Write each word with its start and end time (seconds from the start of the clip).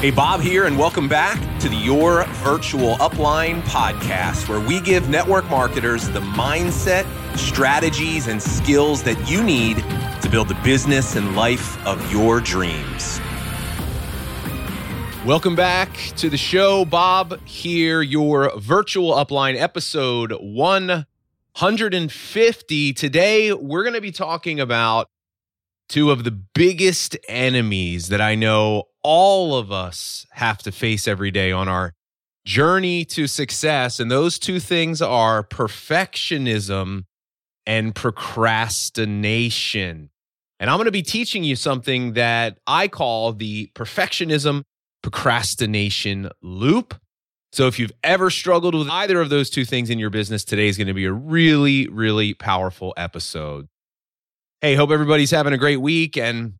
Hey, 0.00 0.10
Bob 0.10 0.42
here, 0.42 0.66
and 0.66 0.78
welcome 0.78 1.08
back 1.08 1.40
to 1.58 1.70
the 1.70 1.74
Your 1.74 2.26
Virtual 2.26 2.96
Upline 2.96 3.62
podcast, 3.62 4.46
where 4.46 4.60
we 4.60 4.78
give 4.78 5.08
network 5.08 5.48
marketers 5.48 6.10
the 6.10 6.20
mindset, 6.20 7.06
strategies, 7.34 8.26
and 8.26 8.42
skills 8.42 9.02
that 9.04 9.16
you 9.26 9.42
need 9.42 9.78
to 10.20 10.28
build 10.30 10.48
the 10.48 10.54
business 10.56 11.16
and 11.16 11.34
life 11.34 11.82
of 11.86 12.12
your 12.12 12.42
dreams. 12.42 13.22
Welcome 15.24 15.56
back 15.56 15.96
to 16.18 16.28
the 16.28 16.36
show. 16.36 16.84
Bob 16.84 17.40
here, 17.46 18.02
your 18.02 18.54
Virtual 18.58 19.12
Upline 19.12 19.58
episode 19.58 20.32
150. 20.32 22.92
Today, 22.92 23.54
we're 23.54 23.82
going 23.82 23.94
to 23.94 24.02
be 24.02 24.12
talking 24.12 24.60
about 24.60 25.08
two 25.88 26.10
of 26.10 26.24
the 26.24 26.32
biggest 26.32 27.16
enemies 27.28 28.08
that 28.08 28.20
I 28.20 28.34
know 28.34 28.88
all 29.08 29.54
of 29.54 29.70
us 29.70 30.26
have 30.32 30.58
to 30.58 30.72
face 30.72 31.06
every 31.06 31.30
day 31.30 31.52
on 31.52 31.68
our 31.68 31.92
journey 32.44 33.04
to 33.04 33.28
success. 33.28 34.00
And 34.00 34.10
those 34.10 34.36
two 34.36 34.58
things 34.58 35.00
are 35.00 35.44
perfectionism 35.44 37.04
and 37.66 37.94
procrastination. 37.94 40.10
And 40.58 40.68
I'm 40.68 40.76
going 40.76 40.86
to 40.86 40.90
be 40.90 41.04
teaching 41.04 41.44
you 41.44 41.54
something 41.54 42.14
that 42.14 42.58
I 42.66 42.88
call 42.88 43.32
the 43.32 43.70
perfectionism 43.76 44.62
procrastination 45.04 46.28
loop. 46.42 47.00
So 47.52 47.68
if 47.68 47.78
you've 47.78 47.92
ever 48.02 48.28
struggled 48.28 48.74
with 48.74 48.90
either 48.90 49.20
of 49.20 49.28
those 49.28 49.50
two 49.50 49.64
things 49.64 49.88
in 49.88 50.00
your 50.00 50.10
business, 50.10 50.44
today 50.44 50.66
is 50.66 50.76
going 50.76 50.88
to 50.88 50.94
be 50.94 51.04
a 51.04 51.12
really, 51.12 51.86
really 51.86 52.34
powerful 52.34 52.92
episode. 52.96 53.68
Hey, 54.60 54.74
hope 54.74 54.90
everybody's 54.90 55.30
having 55.30 55.52
a 55.52 55.58
great 55.58 55.80
week 55.80 56.16
and 56.16 56.54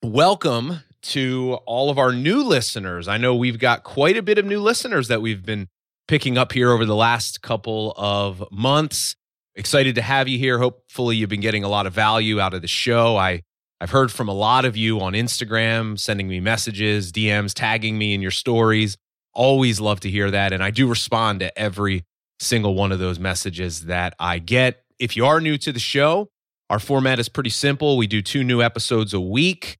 welcome 0.00 0.78
to 1.02 1.58
all 1.66 1.90
of 1.90 1.98
our 1.98 2.12
new 2.12 2.42
listeners. 2.42 3.08
I 3.08 3.16
know 3.16 3.34
we've 3.34 3.58
got 3.58 3.84
quite 3.84 4.16
a 4.16 4.22
bit 4.22 4.38
of 4.38 4.44
new 4.44 4.60
listeners 4.60 5.08
that 5.08 5.20
we've 5.20 5.44
been 5.44 5.68
picking 6.08 6.38
up 6.38 6.52
here 6.52 6.70
over 6.70 6.84
the 6.84 6.96
last 6.96 7.42
couple 7.42 7.92
of 7.96 8.44
months. 8.50 9.16
Excited 9.54 9.94
to 9.96 10.02
have 10.02 10.28
you 10.28 10.38
here. 10.38 10.58
Hopefully, 10.58 11.16
you've 11.16 11.28
been 11.28 11.40
getting 11.40 11.64
a 11.64 11.68
lot 11.68 11.86
of 11.86 11.92
value 11.92 12.40
out 12.40 12.54
of 12.54 12.62
the 12.62 12.68
show. 12.68 13.16
I 13.16 13.42
I've 13.82 13.90
heard 13.90 14.12
from 14.12 14.28
a 14.28 14.32
lot 14.32 14.64
of 14.64 14.76
you 14.76 15.00
on 15.00 15.12
Instagram, 15.12 15.98
sending 15.98 16.28
me 16.28 16.38
messages, 16.38 17.10
DMs, 17.10 17.52
tagging 17.52 17.98
me 17.98 18.14
in 18.14 18.22
your 18.22 18.30
stories. 18.30 18.96
Always 19.34 19.80
love 19.80 19.98
to 20.00 20.10
hear 20.10 20.30
that. 20.30 20.52
And 20.52 20.62
I 20.62 20.70
do 20.70 20.86
respond 20.86 21.40
to 21.40 21.58
every 21.58 22.04
single 22.38 22.74
one 22.74 22.92
of 22.92 23.00
those 23.00 23.18
messages 23.18 23.86
that 23.86 24.14
I 24.20 24.38
get. 24.38 24.84
If 25.00 25.16
you 25.16 25.26
are 25.26 25.40
new 25.40 25.58
to 25.58 25.72
the 25.72 25.80
show, 25.80 26.28
our 26.70 26.78
format 26.78 27.18
is 27.18 27.28
pretty 27.28 27.50
simple. 27.50 27.96
We 27.96 28.06
do 28.06 28.22
two 28.22 28.44
new 28.44 28.62
episodes 28.62 29.12
a 29.14 29.20
week. 29.20 29.78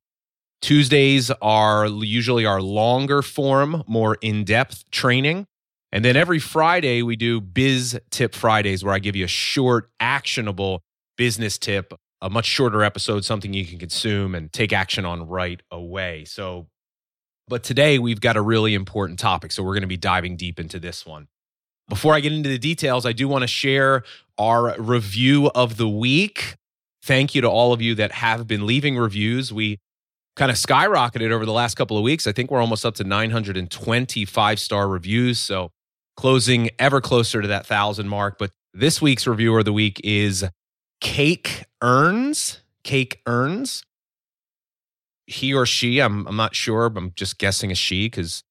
Tuesdays 0.63 1.29
are 1.41 1.87
usually 1.87 2.45
our 2.45 2.61
longer 2.61 3.21
form, 3.21 3.83
more 3.85 4.17
in 4.21 4.45
depth 4.45 4.89
training. 4.91 5.45
And 5.91 6.05
then 6.05 6.15
every 6.15 6.39
Friday, 6.39 7.03
we 7.03 7.17
do 7.17 7.41
Biz 7.41 7.99
Tip 8.11 8.33
Fridays, 8.33 8.81
where 8.81 8.93
I 8.93 8.99
give 8.99 9.13
you 9.13 9.25
a 9.25 9.27
short, 9.27 9.89
actionable 9.99 10.81
business 11.17 11.57
tip, 11.57 11.93
a 12.21 12.29
much 12.29 12.45
shorter 12.45 12.81
episode, 12.81 13.25
something 13.25 13.53
you 13.53 13.65
can 13.65 13.77
consume 13.77 14.33
and 14.33 14.53
take 14.53 14.71
action 14.71 15.03
on 15.03 15.27
right 15.27 15.61
away. 15.69 16.23
So, 16.23 16.67
but 17.49 17.65
today 17.65 17.99
we've 17.99 18.21
got 18.21 18.37
a 18.37 18.41
really 18.41 18.73
important 18.73 19.19
topic. 19.19 19.51
So, 19.51 19.63
we're 19.63 19.73
going 19.73 19.81
to 19.81 19.87
be 19.87 19.97
diving 19.97 20.37
deep 20.37 20.61
into 20.61 20.79
this 20.79 21.05
one. 21.05 21.27
Before 21.89 22.13
I 22.13 22.21
get 22.21 22.31
into 22.31 22.47
the 22.47 22.57
details, 22.57 23.05
I 23.05 23.11
do 23.11 23.27
want 23.27 23.41
to 23.41 23.47
share 23.47 24.03
our 24.37 24.79
review 24.79 25.51
of 25.53 25.75
the 25.75 25.89
week. 25.89 26.55
Thank 27.03 27.35
you 27.35 27.41
to 27.41 27.49
all 27.49 27.73
of 27.73 27.81
you 27.81 27.95
that 27.95 28.13
have 28.13 28.47
been 28.47 28.65
leaving 28.65 28.97
reviews. 28.97 29.51
We 29.51 29.79
kind 30.35 30.49
of 30.51 30.57
skyrocketed 30.57 31.31
over 31.31 31.45
the 31.45 31.53
last 31.53 31.75
couple 31.75 31.97
of 31.97 32.03
weeks. 32.03 32.25
I 32.27 32.31
think 32.31 32.49
we're 32.49 32.61
almost 32.61 32.85
up 32.85 32.95
to 32.95 33.03
925 33.03 34.59
star 34.59 34.87
reviews. 34.87 35.39
So 35.39 35.71
closing 36.15 36.69
ever 36.79 37.01
closer 37.01 37.41
to 37.41 37.47
that 37.47 37.65
thousand 37.65 38.09
mark. 38.09 38.37
But 38.37 38.51
this 38.73 39.01
week's 39.01 39.27
reviewer 39.27 39.59
of 39.59 39.65
the 39.65 39.73
week 39.73 40.01
is 40.03 40.45
Cake 41.01 41.65
Earns. 41.81 42.61
Cake 42.83 43.21
Earns. 43.27 43.83
He 45.25 45.53
or 45.53 45.65
she, 45.65 45.99
I'm, 45.99 46.27
I'm 46.27 46.35
not 46.35 46.55
sure. 46.55 46.85
I'm 46.85 47.13
just 47.15 47.37
guessing 47.37 47.71
a 47.71 47.75
she 47.75 48.07
because 48.07 48.43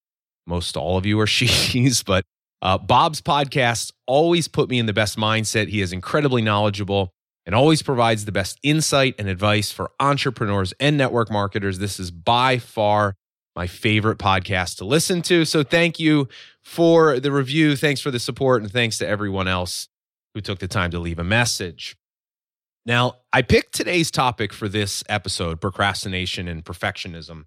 most 0.47 0.77
all 0.77 0.97
of 0.97 1.05
you 1.05 1.19
are 1.21 1.27
she's. 1.29 2.03
But 2.03 2.25
uh, 2.63 2.79
Bob's 2.79 3.21
podcasts 3.21 3.93
always 4.07 4.49
put 4.49 4.71
me 4.71 4.79
in 4.79 4.87
the 4.87 4.93
best 4.93 5.19
mindset. 5.19 5.69
He 5.69 5.81
is 5.81 5.93
incredibly 5.93 6.43
knowledgeable 6.43 7.13
and 7.45 7.55
always 7.55 7.83
provides 7.83 8.25
the 8.25 8.33
best 8.33 8.59
insight 8.63 9.15
and 9.19 9.29
advice 9.29 9.73
for 9.73 9.91
entrepreneurs 9.99 10.73
and 10.79 10.97
network 10.97 11.31
marketers. 11.31 11.79
This 11.79 11.99
is 11.99 12.11
by 12.11 12.59
far 12.59 13.15
my 13.55 13.67
favorite 13.67 14.19
podcast 14.19 14.79
to 14.79 14.85
listen 14.85 15.23
to. 15.23 15.45
So 15.45 15.63
thank 15.63 15.99
you 15.99 16.29
for 16.63 17.21
the 17.21 17.33
review. 17.33 17.77
Thanks 17.77 18.01
for 18.01 18.11
the 18.11 18.19
support. 18.19 18.63
And 18.63 18.71
thanks 18.71 18.99
to 18.99 19.07
everyone 19.07 19.49
else 19.49 19.89
who 20.35 20.41
took 20.41 20.59
the 20.59 20.69
time 20.69 20.91
to 20.93 20.99
leave 20.99 21.19
a 21.19 21.25
message. 21.25 21.97
Now, 22.87 23.17
I 23.33 23.43
picked 23.43 23.75
today's 23.75 24.11
topic 24.11 24.53
for 24.53 24.69
this 24.69 25.05
episode 25.09 25.61
procrastination 25.61 26.49
and 26.49 26.65
perfectionism 26.65 27.45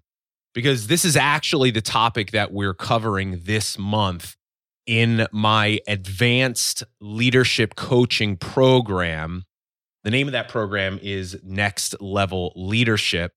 because 0.54 0.86
this 0.86 1.04
is 1.04 1.16
actually 1.16 1.70
the 1.70 1.82
topic 1.82 2.30
that 2.30 2.52
we're 2.52 2.72
covering 2.72 3.40
this 3.44 3.78
month 3.78 4.36
in 4.86 5.26
my 5.32 5.80
advanced 5.88 6.84
leadership 7.00 7.74
coaching 7.74 8.36
program 8.36 9.44
the 10.06 10.12
name 10.12 10.28
of 10.28 10.32
that 10.32 10.48
program 10.48 11.00
is 11.02 11.36
Next 11.42 12.00
Level 12.00 12.52
Leadership. 12.54 13.32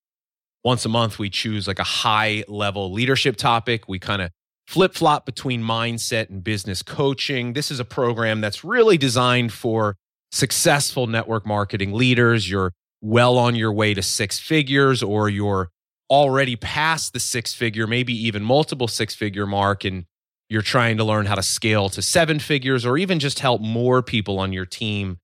Once 0.63 0.85
a 0.85 0.90
month, 0.90 1.18
we 1.18 1.28
choose 1.28 1.68
like 1.68 1.80
a 1.80 1.84
high 1.84 2.44
level 2.47 2.91
leadership 2.91 3.38
topic. 3.38 3.88
We 3.88 3.97
kind 3.97 4.22
of 4.22 4.30
flip 4.68 4.94
flop 4.94 5.25
between 5.25 5.63
mindset 5.63 6.29
and 6.29 6.44
business 6.44 6.84
coaching. 6.84 7.53
This 7.53 7.72
is 7.72 7.79
a 7.79 7.85
program 7.85 8.40
that's 8.40 8.63
really 8.63 9.00
designed 9.00 9.52
for 9.52 9.96
successful 10.31 11.08
network 11.08 11.44
marketing 11.44 11.91
leaders. 11.91 12.47
You're 12.47 12.74
well 13.02 13.40
on 13.40 13.56
your 13.56 13.74
way 13.74 13.96
to 13.96 14.03
six 14.03 14.38
figures, 14.38 15.02
or 15.02 15.28
you're 15.28 15.72
already 16.08 16.56
past 16.56 17.13
the 17.13 17.19
six 17.19 17.52
figure, 17.52 17.88
maybe 17.88 18.13
even 18.13 18.44
multiple 18.44 18.88
six 18.88 19.16
figure 19.16 19.47
mark, 19.47 19.85
and 19.85 20.06
you're 20.50 20.62
trying 20.62 20.97
to 20.97 21.03
learn 21.03 21.25
how 21.25 21.34
to 21.34 21.41
scale 21.41 21.90
to 21.90 22.03
seven 22.03 22.38
figures 22.38 22.85
or 22.85 22.96
even 22.96 23.18
just 23.18 23.40
help 23.40 23.59
more 23.59 24.03
people 24.03 24.38
on 24.38 24.53
your 24.53 24.68
team 24.68 25.18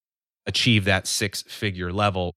achieve 0.46 0.86
that 0.86 1.08
six 1.08 1.42
figure 1.44 1.92
level. 1.92 2.36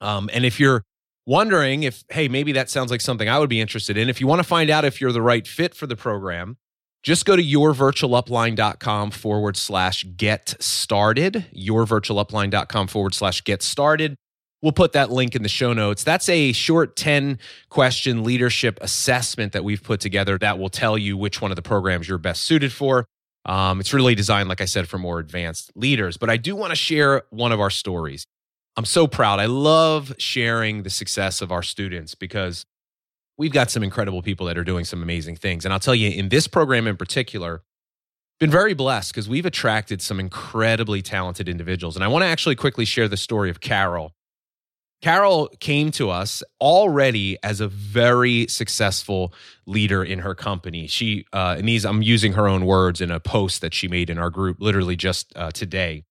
Um, 0.00 0.28
and 0.32 0.44
if 0.44 0.60
you're 0.60 0.82
wondering 1.26 1.82
if, 1.82 2.04
hey, 2.10 2.28
maybe 2.28 2.52
that 2.52 2.70
sounds 2.70 2.90
like 2.90 3.00
something 3.00 3.28
I 3.28 3.38
would 3.38 3.50
be 3.50 3.60
interested 3.60 3.96
in, 3.96 4.08
if 4.08 4.20
you 4.20 4.26
want 4.26 4.40
to 4.40 4.48
find 4.48 4.70
out 4.70 4.84
if 4.84 5.00
you're 5.00 5.12
the 5.12 5.22
right 5.22 5.46
fit 5.46 5.74
for 5.74 5.86
the 5.86 5.96
program, 5.96 6.56
just 7.02 7.26
go 7.26 7.36
to 7.36 7.42
yourvirtualupline.com 7.42 9.10
forward 9.10 9.56
slash 9.56 10.06
get 10.16 10.54
started. 10.58 11.46
Yourvirtualupline.com 11.54 12.86
forward 12.88 13.14
slash 13.14 13.44
get 13.44 13.62
started. 13.62 14.16
We'll 14.62 14.72
put 14.72 14.92
that 14.92 15.10
link 15.10 15.34
in 15.34 15.42
the 15.42 15.48
show 15.50 15.74
notes. 15.74 16.02
That's 16.04 16.26
a 16.30 16.52
short 16.52 16.96
10 16.96 17.38
question 17.68 18.24
leadership 18.24 18.78
assessment 18.80 19.52
that 19.52 19.62
we've 19.62 19.82
put 19.82 20.00
together 20.00 20.38
that 20.38 20.58
will 20.58 20.70
tell 20.70 20.96
you 20.96 21.18
which 21.18 21.42
one 21.42 21.52
of 21.52 21.56
the 21.56 21.62
programs 21.62 22.08
you're 22.08 22.16
best 22.16 22.44
suited 22.44 22.72
for. 22.72 23.04
Um, 23.46 23.80
it's 23.80 23.92
really 23.92 24.14
designed, 24.14 24.48
like 24.48 24.60
I 24.60 24.64
said, 24.64 24.88
for 24.88 24.98
more 24.98 25.18
advanced 25.18 25.72
leaders. 25.74 26.16
But 26.16 26.30
I 26.30 26.36
do 26.36 26.56
want 26.56 26.70
to 26.70 26.76
share 26.76 27.24
one 27.30 27.52
of 27.52 27.60
our 27.60 27.70
stories. 27.70 28.26
I'm 28.76 28.84
so 28.84 29.06
proud. 29.06 29.38
I 29.38 29.46
love 29.46 30.14
sharing 30.18 30.82
the 30.82 30.90
success 30.90 31.40
of 31.40 31.52
our 31.52 31.62
students 31.62 32.14
because 32.14 32.66
we've 33.36 33.52
got 33.52 33.70
some 33.70 33.82
incredible 33.82 34.22
people 34.22 34.46
that 34.46 34.58
are 34.58 34.64
doing 34.64 34.84
some 34.84 35.02
amazing 35.02 35.36
things. 35.36 35.64
And 35.64 35.72
I'll 35.72 35.80
tell 35.80 35.94
you, 35.94 36.10
in 36.10 36.28
this 36.28 36.46
program 36.48 36.86
in 36.86 36.96
particular, 36.96 37.62
been 38.40 38.50
very 38.50 38.74
blessed 38.74 39.12
because 39.12 39.28
we've 39.28 39.46
attracted 39.46 40.02
some 40.02 40.18
incredibly 40.18 41.02
talented 41.02 41.48
individuals. 41.48 41.94
And 41.94 42.04
I 42.04 42.08
want 42.08 42.22
to 42.22 42.26
actually 42.26 42.56
quickly 42.56 42.84
share 42.84 43.08
the 43.08 43.16
story 43.16 43.50
of 43.50 43.60
Carol. 43.60 44.12
Carol 45.04 45.50
came 45.60 45.90
to 45.90 46.08
us 46.08 46.42
already 46.62 47.36
as 47.42 47.60
a 47.60 47.68
very 47.68 48.46
successful 48.46 49.34
leader 49.66 50.02
in 50.02 50.20
her 50.20 50.34
company. 50.34 50.86
She, 50.86 51.26
uh, 51.30 51.56
and 51.58 51.68
these, 51.68 51.84
I'm 51.84 52.00
using 52.00 52.32
her 52.32 52.48
own 52.48 52.64
words 52.64 53.02
in 53.02 53.10
a 53.10 53.20
post 53.20 53.60
that 53.60 53.74
she 53.74 53.86
made 53.86 54.08
in 54.08 54.16
our 54.16 54.30
group 54.30 54.56
literally 54.60 54.96
just 54.96 55.30
uh, 55.36 55.50
today. 55.50 56.04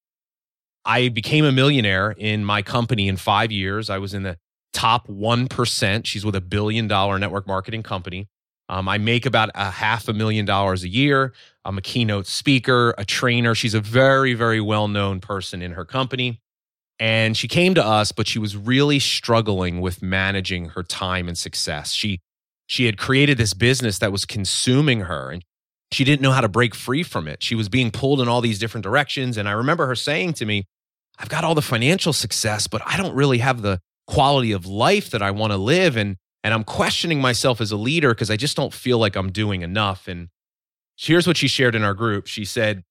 I 0.84 1.08
became 1.08 1.44
a 1.44 1.50
millionaire 1.50 2.12
in 2.12 2.44
my 2.44 2.62
company 2.62 3.08
in 3.08 3.16
five 3.16 3.50
years. 3.50 3.90
I 3.90 3.98
was 3.98 4.14
in 4.14 4.22
the 4.22 4.38
top 4.72 5.08
1%. 5.08 6.06
She's 6.06 6.24
with 6.24 6.36
a 6.36 6.40
billion 6.40 6.86
dollar 6.86 7.18
network 7.18 7.48
marketing 7.48 7.82
company. 7.82 8.28
Um, 8.68 8.88
I 8.88 8.98
make 8.98 9.26
about 9.26 9.50
a 9.56 9.72
half 9.72 10.06
a 10.06 10.12
million 10.12 10.46
dollars 10.46 10.84
a 10.84 10.88
year. 10.88 11.32
I'm 11.64 11.78
a 11.78 11.82
keynote 11.82 12.28
speaker, 12.28 12.94
a 12.96 13.04
trainer. 13.04 13.56
She's 13.56 13.74
a 13.74 13.80
very, 13.80 14.34
very 14.34 14.60
well 14.60 14.86
known 14.86 15.18
person 15.18 15.62
in 15.62 15.72
her 15.72 15.84
company. 15.84 16.40
And 16.98 17.36
she 17.36 17.48
came 17.48 17.74
to 17.74 17.84
us, 17.84 18.12
but 18.12 18.28
she 18.28 18.38
was 18.38 18.56
really 18.56 18.98
struggling 19.00 19.80
with 19.80 20.02
managing 20.02 20.66
her 20.70 20.82
time 20.82 21.28
and 21.28 21.36
success. 21.36 21.92
She 21.92 22.20
she 22.66 22.86
had 22.86 22.96
created 22.96 23.36
this 23.36 23.52
business 23.52 23.98
that 23.98 24.12
was 24.12 24.24
consuming 24.24 25.00
her 25.00 25.30
and 25.30 25.44
she 25.92 26.02
didn't 26.02 26.22
know 26.22 26.32
how 26.32 26.40
to 26.40 26.48
break 26.48 26.74
free 26.74 27.02
from 27.02 27.28
it. 27.28 27.42
She 27.42 27.54
was 27.54 27.68
being 27.68 27.90
pulled 27.90 28.20
in 28.20 28.28
all 28.28 28.40
these 28.40 28.58
different 28.58 28.82
directions. 28.82 29.36
And 29.36 29.48
I 29.48 29.52
remember 29.52 29.86
her 29.86 29.94
saying 29.94 30.32
to 30.34 30.46
me, 30.46 30.64
I've 31.18 31.28
got 31.28 31.44
all 31.44 31.54
the 31.54 31.62
financial 31.62 32.12
success, 32.12 32.66
but 32.66 32.82
I 32.84 32.96
don't 32.96 33.14
really 33.14 33.38
have 33.38 33.62
the 33.62 33.80
quality 34.06 34.52
of 34.52 34.66
life 34.66 35.10
that 35.10 35.22
I 35.22 35.30
want 35.30 35.52
to 35.52 35.56
live. 35.56 35.96
And 35.96 36.16
and 36.42 36.52
I'm 36.52 36.64
questioning 36.64 37.20
myself 37.20 37.60
as 37.60 37.70
a 37.70 37.76
leader 37.76 38.10
because 38.10 38.30
I 38.30 38.36
just 38.36 38.56
don't 38.56 38.74
feel 38.74 38.98
like 38.98 39.16
I'm 39.16 39.32
doing 39.32 39.62
enough. 39.62 40.08
And 40.08 40.28
here's 40.96 41.26
what 41.26 41.38
she 41.38 41.48
shared 41.48 41.74
in 41.74 41.82
our 41.82 41.94
group. 41.94 42.26
She 42.26 42.44
said, 42.44 42.82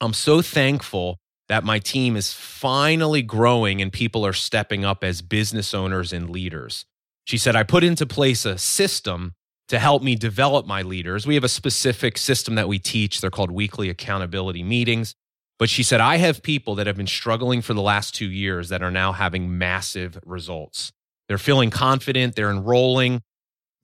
I'm 0.00 0.12
so 0.12 0.42
thankful 0.42 1.18
that 1.52 1.64
my 1.64 1.78
team 1.78 2.16
is 2.16 2.32
finally 2.32 3.20
growing 3.20 3.82
and 3.82 3.92
people 3.92 4.24
are 4.24 4.32
stepping 4.32 4.86
up 4.86 5.04
as 5.04 5.20
business 5.20 5.74
owners 5.74 6.10
and 6.10 6.30
leaders. 6.30 6.86
She 7.26 7.36
said, 7.36 7.54
I 7.54 7.62
put 7.62 7.84
into 7.84 8.06
place 8.06 8.46
a 8.46 8.56
system 8.56 9.34
to 9.68 9.78
help 9.78 10.02
me 10.02 10.16
develop 10.16 10.66
my 10.66 10.80
leaders. 10.80 11.26
We 11.26 11.34
have 11.34 11.44
a 11.44 11.50
specific 11.50 12.16
system 12.16 12.54
that 12.54 12.68
we 12.68 12.78
teach. 12.78 13.20
They're 13.20 13.28
called 13.28 13.50
weekly 13.50 13.90
accountability 13.90 14.62
meetings. 14.62 15.14
But 15.58 15.68
she 15.68 15.82
said, 15.82 16.00
I 16.00 16.16
have 16.16 16.42
people 16.42 16.74
that 16.76 16.86
have 16.86 16.96
been 16.96 17.06
struggling 17.06 17.60
for 17.60 17.74
the 17.74 17.82
last 17.82 18.14
two 18.14 18.30
years 18.30 18.70
that 18.70 18.82
are 18.82 18.90
now 18.90 19.12
having 19.12 19.58
massive 19.58 20.18
results. 20.24 20.90
They're 21.28 21.36
feeling 21.36 21.68
confident, 21.68 22.34
they're 22.34 22.50
enrolling, 22.50 23.20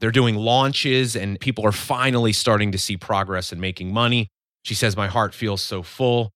they're 0.00 0.10
doing 0.10 0.36
launches, 0.36 1.14
and 1.14 1.38
people 1.38 1.66
are 1.66 1.72
finally 1.72 2.32
starting 2.32 2.72
to 2.72 2.78
see 2.78 2.96
progress 2.96 3.52
and 3.52 3.60
making 3.60 3.92
money. 3.92 4.28
She 4.62 4.74
says, 4.74 4.96
My 4.96 5.08
heart 5.08 5.34
feels 5.34 5.60
so 5.60 5.82
full. 5.82 6.32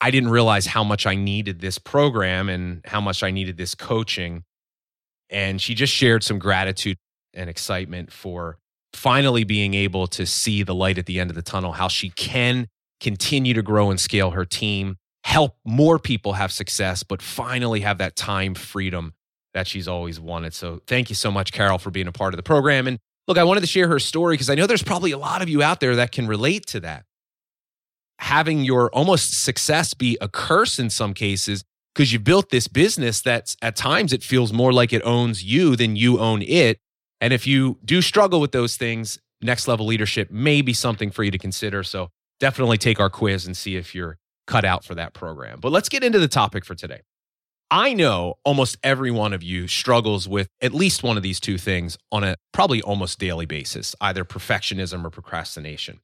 I 0.00 0.10
didn't 0.10 0.30
realize 0.30 0.66
how 0.66 0.84
much 0.84 1.06
I 1.06 1.14
needed 1.14 1.60
this 1.60 1.78
program 1.78 2.48
and 2.48 2.82
how 2.84 3.00
much 3.00 3.22
I 3.22 3.30
needed 3.30 3.56
this 3.56 3.74
coaching. 3.74 4.44
And 5.30 5.60
she 5.60 5.74
just 5.74 5.92
shared 5.92 6.22
some 6.22 6.38
gratitude 6.38 6.98
and 7.34 7.50
excitement 7.50 8.12
for 8.12 8.58
finally 8.92 9.44
being 9.44 9.74
able 9.74 10.06
to 10.06 10.26
see 10.26 10.62
the 10.62 10.74
light 10.74 10.98
at 10.98 11.06
the 11.06 11.20
end 11.20 11.30
of 11.30 11.36
the 11.36 11.42
tunnel, 11.42 11.72
how 11.72 11.88
she 11.88 12.10
can 12.10 12.68
continue 13.00 13.54
to 13.54 13.62
grow 13.62 13.90
and 13.90 14.00
scale 14.00 14.30
her 14.30 14.44
team, 14.44 14.96
help 15.24 15.56
more 15.64 15.98
people 15.98 16.34
have 16.34 16.52
success, 16.52 17.02
but 17.02 17.20
finally 17.20 17.80
have 17.80 17.98
that 17.98 18.16
time 18.16 18.54
freedom 18.54 19.12
that 19.54 19.66
she's 19.66 19.88
always 19.88 20.20
wanted. 20.20 20.54
So 20.54 20.80
thank 20.86 21.08
you 21.08 21.14
so 21.14 21.30
much, 21.30 21.52
Carol, 21.52 21.78
for 21.78 21.90
being 21.90 22.06
a 22.06 22.12
part 22.12 22.32
of 22.34 22.36
the 22.36 22.42
program. 22.42 22.86
And 22.86 22.98
look, 23.26 23.38
I 23.38 23.44
wanted 23.44 23.60
to 23.60 23.66
share 23.66 23.88
her 23.88 23.98
story 23.98 24.34
because 24.34 24.50
I 24.50 24.54
know 24.54 24.66
there's 24.66 24.82
probably 24.82 25.12
a 25.12 25.18
lot 25.18 25.42
of 25.42 25.48
you 25.48 25.62
out 25.62 25.80
there 25.80 25.96
that 25.96 26.12
can 26.12 26.26
relate 26.26 26.66
to 26.66 26.80
that. 26.80 27.04
Having 28.18 28.64
your 28.64 28.90
almost 28.94 29.44
success 29.44 29.94
be 29.94 30.16
a 30.20 30.28
curse 30.28 30.78
in 30.78 30.90
some 30.90 31.14
cases 31.14 31.64
because 31.94 32.12
you 32.12 32.18
built 32.18 32.50
this 32.50 32.68
business 32.68 33.20
that's 33.20 33.56
at 33.62 33.76
times 33.76 34.12
it 34.12 34.22
feels 34.22 34.52
more 34.52 34.72
like 34.72 34.92
it 34.92 35.02
owns 35.04 35.42
you 35.44 35.76
than 35.76 35.96
you 35.96 36.18
own 36.18 36.42
it. 36.42 36.78
And 37.20 37.32
if 37.32 37.46
you 37.46 37.78
do 37.84 38.02
struggle 38.02 38.40
with 38.40 38.52
those 38.52 38.76
things, 38.76 39.18
next 39.40 39.68
level 39.68 39.86
leadership 39.86 40.30
may 40.30 40.60
be 40.62 40.72
something 40.72 41.10
for 41.10 41.24
you 41.24 41.30
to 41.30 41.38
consider. 41.38 41.82
So 41.82 42.10
definitely 42.40 42.78
take 42.78 43.00
our 43.00 43.10
quiz 43.10 43.46
and 43.46 43.56
see 43.56 43.76
if 43.76 43.94
you're 43.94 44.18
cut 44.46 44.64
out 44.64 44.84
for 44.84 44.94
that 44.94 45.14
program. 45.14 45.58
But 45.60 45.72
let's 45.72 45.88
get 45.88 46.04
into 46.04 46.18
the 46.18 46.28
topic 46.28 46.64
for 46.64 46.74
today. 46.74 47.00
I 47.70 47.94
know 47.94 48.34
almost 48.44 48.76
every 48.82 49.10
one 49.10 49.32
of 49.32 49.42
you 49.42 49.66
struggles 49.66 50.28
with 50.28 50.48
at 50.60 50.72
least 50.72 51.02
one 51.02 51.16
of 51.16 51.24
these 51.24 51.40
two 51.40 51.58
things 51.58 51.98
on 52.12 52.22
a 52.22 52.36
probably 52.52 52.80
almost 52.80 53.18
daily 53.18 53.46
basis, 53.46 53.94
either 54.00 54.24
perfectionism 54.24 55.04
or 55.04 55.10
procrastination. 55.10 56.00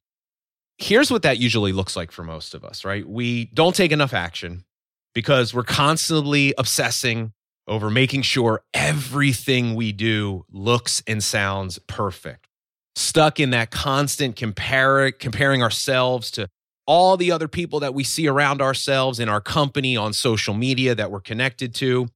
Here's 0.77 1.11
what 1.11 1.21
that 1.21 1.37
usually 1.37 1.71
looks 1.71 1.95
like 1.95 2.11
for 2.11 2.23
most 2.23 2.53
of 2.53 2.65
us, 2.65 2.83
right? 2.83 3.07
We 3.07 3.45
don't 3.53 3.75
take 3.75 3.91
enough 3.91 4.13
action 4.13 4.65
because 5.13 5.53
we're 5.53 5.63
constantly 5.63 6.53
obsessing 6.57 7.33
over 7.67 7.89
making 7.89 8.23
sure 8.23 8.63
everything 8.73 9.75
we 9.75 9.91
do 9.91 10.45
looks 10.51 11.01
and 11.07 11.23
sounds 11.23 11.79
perfect. 11.87 12.47
Stuck 12.95 13.39
in 13.39 13.51
that 13.51 13.71
constant 13.71 14.35
compare, 14.35 15.11
comparing 15.11 15.63
ourselves 15.63 16.29
to 16.31 16.49
all 16.85 17.15
the 17.15 17.31
other 17.31 17.47
people 17.47 17.79
that 17.79 17.93
we 17.93 18.03
see 18.03 18.27
around 18.27 18.61
ourselves 18.61 19.19
in 19.19 19.29
our 19.29 19.39
company 19.39 19.95
on 19.95 20.11
social 20.11 20.53
media 20.53 20.93
that 20.93 21.09
we're 21.09 21.21
connected 21.21 21.73
to. 21.75 22.07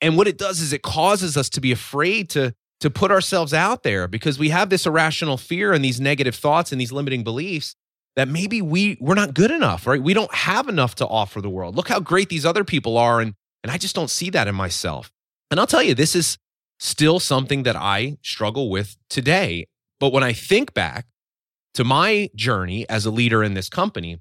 And 0.00 0.16
what 0.16 0.26
it 0.26 0.38
does 0.38 0.60
is 0.60 0.72
it 0.72 0.82
causes 0.82 1.36
us 1.36 1.48
to 1.50 1.60
be 1.60 1.72
afraid 1.72 2.30
to, 2.30 2.54
to 2.80 2.90
put 2.90 3.10
ourselves 3.10 3.52
out 3.52 3.82
there 3.82 4.08
because 4.08 4.38
we 4.38 4.48
have 4.48 4.70
this 4.70 4.86
irrational 4.86 5.36
fear 5.36 5.72
and 5.72 5.84
these 5.84 6.00
negative 6.00 6.34
thoughts 6.34 6.72
and 6.72 6.80
these 6.80 6.92
limiting 6.92 7.24
beliefs 7.24 7.76
that 8.16 8.28
maybe 8.28 8.62
we, 8.62 8.96
we're 9.00 9.14
not 9.14 9.34
good 9.34 9.50
enough, 9.50 9.86
right? 9.86 10.02
We 10.02 10.14
don't 10.14 10.34
have 10.34 10.68
enough 10.68 10.94
to 10.96 11.06
offer 11.06 11.40
the 11.40 11.50
world. 11.50 11.76
Look 11.76 11.88
how 11.88 12.00
great 12.00 12.28
these 12.30 12.46
other 12.46 12.64
people 12.64 12.96
are. 12.96 13.20
And, 13.20 13.34
and 13.62 13.70
I 13.70 13.78
just 13.78 13.94
don't 13.94 14.10
see 14.10 14.30
that 14.30 14.48
in 14.48 14.54
myself. 14.54 15.12
And 15.50 15.60
I'll 15.60 15.66
tell 15.66 15.82
you, 15.82 15.94
this 15.94 16.16
is 16.16 16.38
still 16.80 17.20
something 17.20 17.62
that 17.64 17.76
I 17.76 18.16
struggle 18.22 18.70
with 18.70 18.96
today. 19.08 19.66
But 20.00 20.12
when 20.12 20.22
I 20.22 20.32
think 20.32 20.74
back 20.74 21.06
to 21.74 21.84
my 21.84 22.30
journey 22.34 22.88
as 22.88 23.06
a 23.06 23.10
leader 23.10 23.44
in 23.44 23.54
this 23.54 23.68
company, 23.68 24.18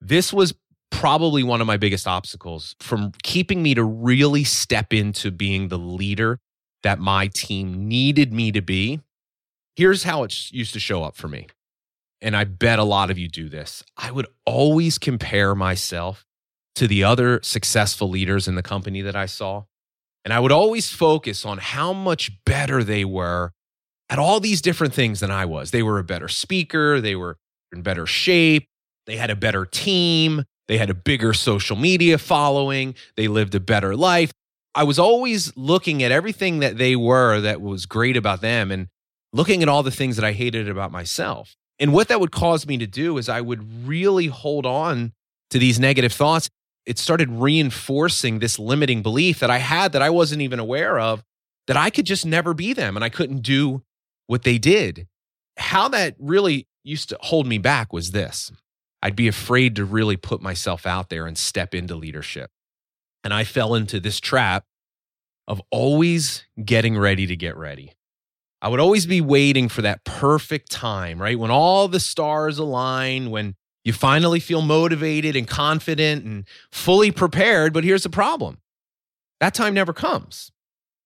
this 0.00 0.32
was 0.32 0.54
probably 0.90 1.42
one 1.42 1.60
of 1.60 1.66
my 1.66 1.76
biggest 1.76 2.06
obstacles 2.06 2.76
from 2.80 3.12
keeping 3.22 3.62
me 3.62 3.74
to 3.74 3.84
really 3.84 4.44
step 4.44 4.92
into 4.92 5.30
being 5.30 5.68
the 5.68 5.78
leader 5.78 6.38
that 6.82 6.98
my 6.98 7.28
team 7.28 7.88
needed 7.88 8.32
me 8.32 8.52
to 8.52 8.60
be. 8.60 9.00
Here's 9.74 10.04
how 10.04 10.22
it 10.24 10.50
used 10.50 10.72
to 10.74 10.80
show 10.80 11.02
up 11.02 11.16
for 11.16 11.28
me. 11.28 11.48
And 12.20 12.36
I 12.36 12.44
bet 12.44 12.78
a 12.78 12.84
lot 12.84 13.10
of 13.10 13.18
you 13.18 13.28
do 13.28 13.48
this. 13.48 13.84
I 13.96 14.10
would 14.10 14.26
always 14.44 14.98
compare 14.98 15.54
myself 15.54 16.24
to 16.76 16.88
the 16.88 17.04
other 17.04 17.40
successful 17.42 18.08
leaders 18.08 18.48
in 18.48 18.54
the 18.54 18.62
company 18.62 19.02
that 19.02 19.16
I 19.16 19.26
saw. 19.26 19.64
And 20.24 20.34
I 20.34 20.40
would 20.40 20.52
always 20.52 20.90
focus 20.90 21.44
on 21.44 21.58
how 21.58 21.92
much 21.92 22.44
better 22.44 22.82
they 22.84 23.04
were 23.04 23.52
at 24.10 24.18
all 24.18 24.40
these 24.40 24.60
different 24.60 24.94
things 24.94 25.20
than 25.20 25.30
I 25.30 25.44
was. 25.44 25.70
They 25.70 25.82
were 25.82 25.98
a 25.98 26.04
better 26.04 26.28
speaker, 26.28 27.00
they 27.00 27.14
were 27.14 27.36
in 27.72 27.82
better 27.82 28.06
shape, 28.06 28.66
they 29.06 29.16
had 29.16 29.30
a 29.30 29.36
better 29.36 29.64
team, 29.64 30.44
they 30.66 30.78
had 30.78 30.90
a 30.90 30.94
bigger 30.94 31.32
social 31.32 31.76
media 31.76 32.18
following, 32.18 32.94
they 33.16 33.28
lived 33.28 33.54
a 33.54 33.60
better 33.60 33.96
life. 33.96 34.30
I 34.74 34.84
was 34.84 34.98
always 34.98 35.56
looking 35.56 36.02
at 36.02 36.12
everything 36.12 36.60
that 36.60 36.78
they 36.78 36.94
were 36.94 37.40
that 37.40 37.60
was 37.60 37.86
great 37.86 38.16
about 38.16 38.40
them 38.40 38.70
and 38.70 38.88
looking 39.32 39.62
at 39.62 39.68
all 39.68 39.82
the 39.82 39.90
things 39.90 40.16
that 40.16 40.24
I 40.24 40.32
hated 40.32 40.68
about 40.68 40.92
myself. 40.92 41.56
And 41.78 41.92
what 41.92 42.08
that 42.08 42.20
would 42.20 42.32
cause 42.32 42.66
me 42.66 42.76
to 42.78 42.86
do 42.86 43.18
is 43.18 43.28
I 43.28 43.40
would 43.40 43.86
really 43.86 44.26
hold 44.26 44.66
on 44.66 45.12
to 45.50 45.58
these 45.58 45.78
negative 45.78 46.12
thoughts. 46.12 46.50
It 46.86 46.98
started 46.98 47.30
reinforcing 47.30 48.38
this 48.38 48.58
limiting 48.58 49.02
belief 49.02 49.40
that 49.40 49.50
I 49.50 49.58
had 49.58 49.92
that 49.92 50.02
I 50.02 50.10
wasn't 50.10 50.42
even 50.42 50.58
aware 50.58 50.98
of 50.98 51.22
that 51.66 51.76
I 51.76 51.90
could 51.90 52.06
just 52.06 52.26
never 52.26 52.54
be 52.54 52.72
them 52.72 52.96
and 52.96 53.04
I 53.04 53.10
couldn't 53.10 53.42
do 53.42 53.82
what 54.26 54.42
they 54.42 54.58
did. 54.58 55.06
How 55.58 55.88
that 55.88 56.16
really 56.18 56.66
used 56.82 57.10
to 57.10 57.18
hold 57.20 57.46
me 57.46 57.58
back 57.58 57.92
was 57.92 58.10
this 58.10 58.50
I'd 59.02 59.16
be 59.16 59.28
afraid 59.28 59.76
to 59.76 59.84
really 59.84 60.16
put 60.16 60.42
myself 60.42 60.86
out 60.86 61.08
there 61.08 61.26
and 61.26 61.38
step 61.38 61.74
into 61.74 61.94
leadership. 61.94 62.50
And 63.22 63.32
I 63.32 63.44
fell 63.44 63.74
into 63.74 64.00
this 64.00 64.18
trap 64.18 64.64
of 65.46 65.62
always 65.70 66.44
getting 66.62 66.96
ready 66.98 67.26
to 67.26 67.36
get 67.36 67.56
ready. 67.56 67.92
I 68.60 68.68
would 68.68 68.80
always 68.80 69.06
be 69.06 69.20
waiting 69.20 69.68
for 69.68 69.82
that 69.82 70.04
perfect 70.04 70.70
time, 70.70 71.20
right? 71.20 71.38
When 71.38 71.50
all 71.50 71.86
the 71.88 72.00
stars 72.00 72.58
align, 72.58 73.30
when 73.30 73.54
you 73.84 73.92
finally 73.92 74.40
feel 74.40 74.60
motivated 74.60 75.34
and 75.34 75.48
confident 75.48 76.24
and 76.24 76.46
fully 76.70 77.10
prepared. 77.10 77.72
But 77.72 77.84
here's 77.84 78.02
the 78.02 78.10
problem 78.10 78.58
that 79.40 79.54
time 79.54 79.72
never 79.74 79.92
comes. 79.92 80.50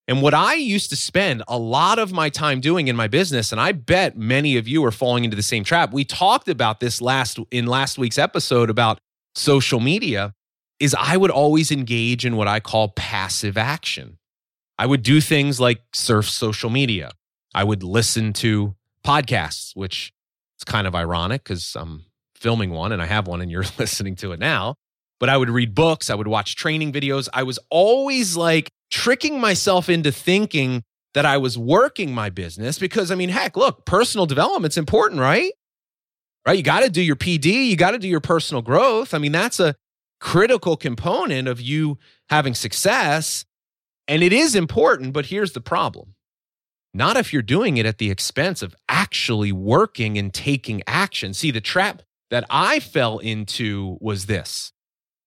And 0.08 0.20
what 0.20 0.34
I 0.34 0.54
used 0.54 0.90
to 0.90 0.96
spend 0.96 1.44
a 1.46 1.56
lot 1.56 2.00
of 2.00 2.12
my 2.12 2.28
time 2.28 2.60
doing 2.60 2.88
in 2.88 2.96
my 2.96 3.06
business, 3.06 3.52
and 3.52 3.60
I 3.60 3.70
bet 3.70 4.18
many 4.18 4.56
of 4.56 4.66
you 4.66 4.84
are 4.84 4.90
falling 4.90 5.22
into 5.22 5.36
the 5.36 5.44
same 5.44 5.62
trap. 5.62 5.92
We 5.92 6.04
talked 6.04 6.48
about 6.48 6.80
this 6.80 7.00
last 7.00 7.38
in 7.52 7.66
last 7.66 7.98
week's 7.98 8.18
episode 8.18 8.68
about 8.68 8.98
social 9.36 9.78
media, 9.78 10.34
is 10.80 10.96
I 10.98 11.16
would 11.16 11.30
always 11.30 11.70
engage 11.70 12.26
in 12.26 12.34
what 12.34 12.48
I 12.48 12.58
call 12.58 12.88
passive 12.88 13.56
action. 13.56 14.18
I 14.76 14.86
would 14.86 15.04
do 15.04 15.20
things 15.20 15.60
like 15.60 15.82
surf 15.94 16.28
social 16.28 16.68
media. 16.68 17.12
I 17.54 17.64
would 17.64 17.82
listen 17.82 18.32
to 18.34 18.74
podcasts, 19.04 19.72
which 19.74 20.12
is 20.58 20.64
kind 20.64 20.86
of 20.86 20.94
ironic 20.94 21.44
because 21.44 21.76
I'm 21.78 22.04
filming 22.34 22.70
one 22.70 22.92
and 22.92 23.02
I 23.02 23.06
have 23.06 23.26
one 23.26 23.40
and 23.40 23.50
you're 23.50 23.64
listening 23.78 24.16
to 24.16 24.32
it 24.32 24.40
now. 24.40 24.74
But 25.20 25.28
I 25.28 25.36
would 25.36 25.50
read 25.50 25.74
books, 25.74 26.10
I 26.10 26.14
would 26.14 26.26
watch 26.26 26.56
training 26.56 26.92
videos. 26.92 27.28
I 27.32 27.44
was 27.44 27.58
always 27.70 28.36
like 28.36 28.70
tricking 28.90 29.40
myself 29.40 29.88
into 29.88 30.10
thinking 30.10 30.82
that 31.14 31.24
I 31.24 31.36
was 31.36 31.56
working 31.56 32.12
my 32.12 32.30
business 32.30 32.78
because 32.78 33.10
I 33.10 33.14
mean, 33.14 33.28
heck, 33.28 33.56
look, 33.56 33.84
personal 33.84 34.26
development's 34.26 34.76
important, 34.76 35.20
right? 35.20 35.52
Right? 36.44 36.56
You 36.56 36.64
got 36.64 36.80
to 36.80 36.90
do 36.90 37.02
your 37.02 37.16
PD, 37.16 37.66
you 37.68 37.76
got 37.76 37.92
to 37.92 37.98
do 37.98 38.08
your 38.08 38.20
personal 38.20 38.62
growth. 38.62 39.14
I 39.14 39.18
mean, 39.18 39.30
that's 39.30 39.60
a 39.60 39.76
critical 40.20 40.76
component 40.76 41.46
of 41.46 41.60
you 41.60 41.98
having 42.28 42.54
success. 42.54 43.44
And 44.08 44.22
it 44.22 44.32
is 44.32 44.56
important, 44.56 45.12
but 45.12 45.26
here's 45.26 45.52
the 45.52 45.60
problem. 45.60 46.14
Not 46.94 47.16
if 47.16 47.32
you're 47.32 47.42
doing 47.42 47.78
it 47.78 47.86
at 47.86 47.98
the 47.98 48.10
expense 48.10 48.62
of 48.62 48.74
actually 48.88 49.52
working 49.52 50.18
and 50.18 50.32
taking 50.32 50.82
action. 50.86 51.32
See, 51.32 51.50
the 51.50 51.60
trap 51.60 52.02
that 52.30 52.44
I 52.50 52.80
fell 52.80 53.18
into 53.18 53.96
was 54.00 54.26
this 54.26 54.72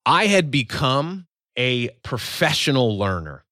I 0.06 0.28
had 0.28 0.52
become 0.52 1.28
a 1.58 1.90
professional 2.04 2.98
learner. 2.98 3.44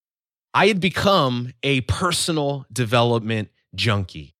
I 0.53 0.67
had 0.67 0.79
become 0.79 1.53
a 1.63 1.82
personal 1.82 2.65
development 2.72 3.50
junkie 3.74 4.36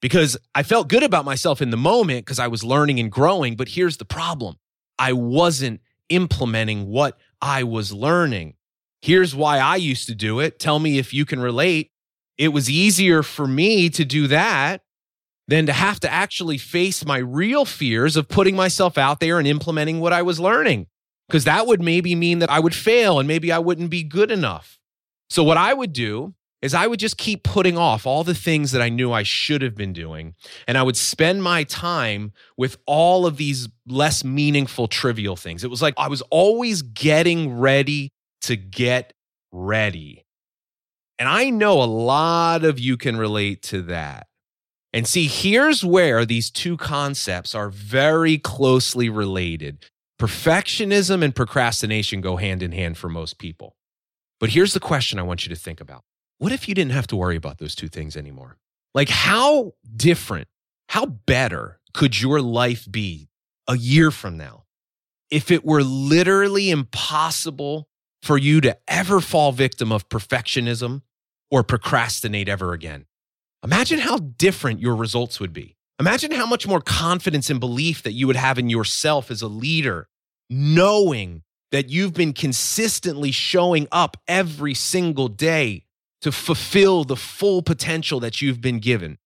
because 0.00 0.38
I 0.54 0.62
felt 0.62 0.88
good 0.88 1.02
about 1.02 1.26
myself 1.26 1.60
in 1.60 1.70
the 1.70 1.76
moment 1.76 2.24
because 2.24 2.38
I 2.38 2.48
was 2.48 2.64
learning 2.64 2.98
and 2.98 3.12
growing. 3.12 3.56
But 3.56 3.68
here's 3.68 3.98
the 3.98 4.06
problem 4.06 4.56
I 4.98 5.12
wasn't 5.12 5.80
implementing 6.08 6.86
what 6.86 7.18
I 7.42 7.64
was 7.64 7.92
learning. 7.92 8.54
Here's 9.02 9.34
why 9.34 9.58
I 9.58 9.76
used 9.76 10.06
to 10.08 10.14
do 10.14 10.40
it. 10.40 10.58
Tell 10.58 10.78
me 10.78 10.98
if 10.98 11.14
you 11.14 11.24
can 11.24 11.40
relate. 11.40 11.90
It 12.40 12.54
was 12.54 12.70
easier 12.70 13.22
for 13.22 13.46
me 13.46 13.90
to 13.90 14.02
do 14.02 14.26
that 14.26 14.80
than 15.46 15.66
to 15.66 15.74
have 15.74 16.00
to 16.00 16.10
actually 16.10 16.56
face 16.56 17.04
my 17.04 17.18
real 17.18 17.66
fears 17.66 18.16
of 18.16 18.28
putting 18.28 18.56
myself 18.56 18.96
out 18.96 19.20
there 19.20 19.38
and 19.38 19.46
implementing 19.46 20.00
what 20.00 20.14
I 20.14 20.22
was 20.22 20.40
learning. 20.40 20.86
Because 21.28 21.44
that 21.44 21.66
would 21.66 21.82
maybe 21.82 22.14
mean 22.14 22.38
that 22.38 22.48
I 22.48 22.58
would 22.58 22.74
fail 22.74 23.18
and 23.18 23.28
maybe 23.28 23.52
I 23.52 23.58
wouldn't 23.58 23.90
be 23.90 24.02
good 24.02 24.30
enough. 24.30 24.78
So, 25.28 25.44
what 25.44 25.58
I 25.58 25.74
would 25.74 25.92
do 25.92 26.34
is 26.62 26.72
I 26.72 26.86
would 26.86 26.98
just 26.98 27.18
keep 27.18 27.42
putting 27.42 27.76
off 27.76 28.06
all 28.06 28.24
the 28.24 28.34
things 28.34 28.72
that 28.72 28.80
I 28.80 28.88
knew 28.88 29.12
I 29.12 29.22
should 29.22 29.60
have 29.60 29.74
been 29.74 29.92
doing. 29.92 30.34
And 30.66 30.78
I 30.78 30.82
would 30.82 30.96
spend 30.96 31.42
my 31.42 31.64
time 31.64 32.32
with 32.56 32.78
all 32.86 33.26
of 33.26 33.36
these 33.36 33.68
less 33.86 34.24
meaningful, 34.24 34.88
trivial 34.88 35.36
things. 35.36 35.62
It 35.62 35.70
was 35.70 35.82
like 35.82 35.94
I 35.98 36.08
was 36.08 36.22
always 36.30 36.80
getting 36.80 37.58
ready 37.58 38.12
to 38.42 38.56
get 38.56 39.12
ready. 39.52 40.24
And 41.20 41.28
I 41.28 41.50
know 41.50 41.82
a 41.82 41.84
lot 41.84 42.64
of 42.64 42.80
you 42.80 42.96
can 42.96 43.18
relate 43.18 43.62
to 43.64 43.82
that. 43.82 44.26
And 44.94 45.06
see, 45.06 45.26
here's 45.26 45.84
where 45.84 46.24
these 46.24 46.50
two 46.50 46.78
concepts 46.78 47.54
are 47.54 47.68
very 47.68 48.38
closely 48.38 49.10
related. 49.10 49.84
Perfectionism 50.18 51.22
and 51.22 51.36
procrastination 51.36 52.22
go 52.22 52.36
hand 52.36 52.62
in 52.62 52.72
hand 52.72 52.96
for 52.96 53.10
most 53.10 53.38
people. 53.38 53.76
But 54.40 54.48
here's 54.48 54.72
the 54.72 54.80
question 54.80 55.18
I 55.18 55.22
want 55.22 55.44
you 55.44 55.54
to 55.54 55.60
think 55.60 55.78
about 55.78 56.04
What 56.38 56.52
if 56.52 56.66
you 56.66 56.74
didn't 56.74 56.92
have 56.92 57.06
to 57.08 57.16
worry 57.16 57.36
about 57.36 57.58
those 57.58 57.74
two 57.74 57.88
things 57.88 58.16
anymore? 58.16 58.56
Like, 58.94 59.10
how 59.10 59.74
different, 59.94 60.48
how 60.88 61.04
better 61.04 61.80
could 61.92 62.18
your 62.18 62.40
life 62.40 62.90
be 62.90 63.28
a 63.68 63.76
year 63.76 64.10
from 64.10 64.38
now 64.38 64.64
if 65.30 65.50
it 65.50 65.66
were 65.66 65.82
literally 65.82 66.70
impossible 66.70 67.88
for 68.22 68.38
you 68.38 68.62
to 68.62 68.76
ever 68.88 69.20
fall 69.20 69.52
victim 69.52 69.92
of 69.92 70.08
perfectionism 70.08 71.02
or 71.50 71.62
procrastinate 71.62 72.48
ever 72.48 72.72
again? 72.72 73.06
Imagine 73.62 73.98
how 73.98 74.18
different 74.18 74.80
your 74.80 74.96
results 74.96 75.40
would 75.40 75.52
be. 75.52 75.76
Imagine 75.98 76.30
how 76.30 76.46
much 76.46 76.66
more 76.66 76.80
confidence 76.80 77.50
and 77.50 77.60
belief 77.60 78.02
that 78.02 78.12
you 78.12 78.26
would 78.26 78.36
have 78.36 78.58
in 78.58 78.70
yourself 78.70 79.30
as 79.30 79.42
a 79.42 79.48
leader, 79.48 80.08
knowing 80.48 81.42
that 81.72 81.90
you've 81.90 82.14
been 82.14 82.32
consistently 82.32 83.30
showing 83.30 83.86
up 83.92 84.16
every 84.26 84.74
single 84.74 85.28
day 85.28 85.84
to 86.22 86.32
fulfill 86.32 87.04
the 87.04 87.16
full 87.16 87.62
potential 87.62 88.20
that 88.20 88.40
you've 88.40 88.60
been 88.60 88.78
given. 88.78 89.18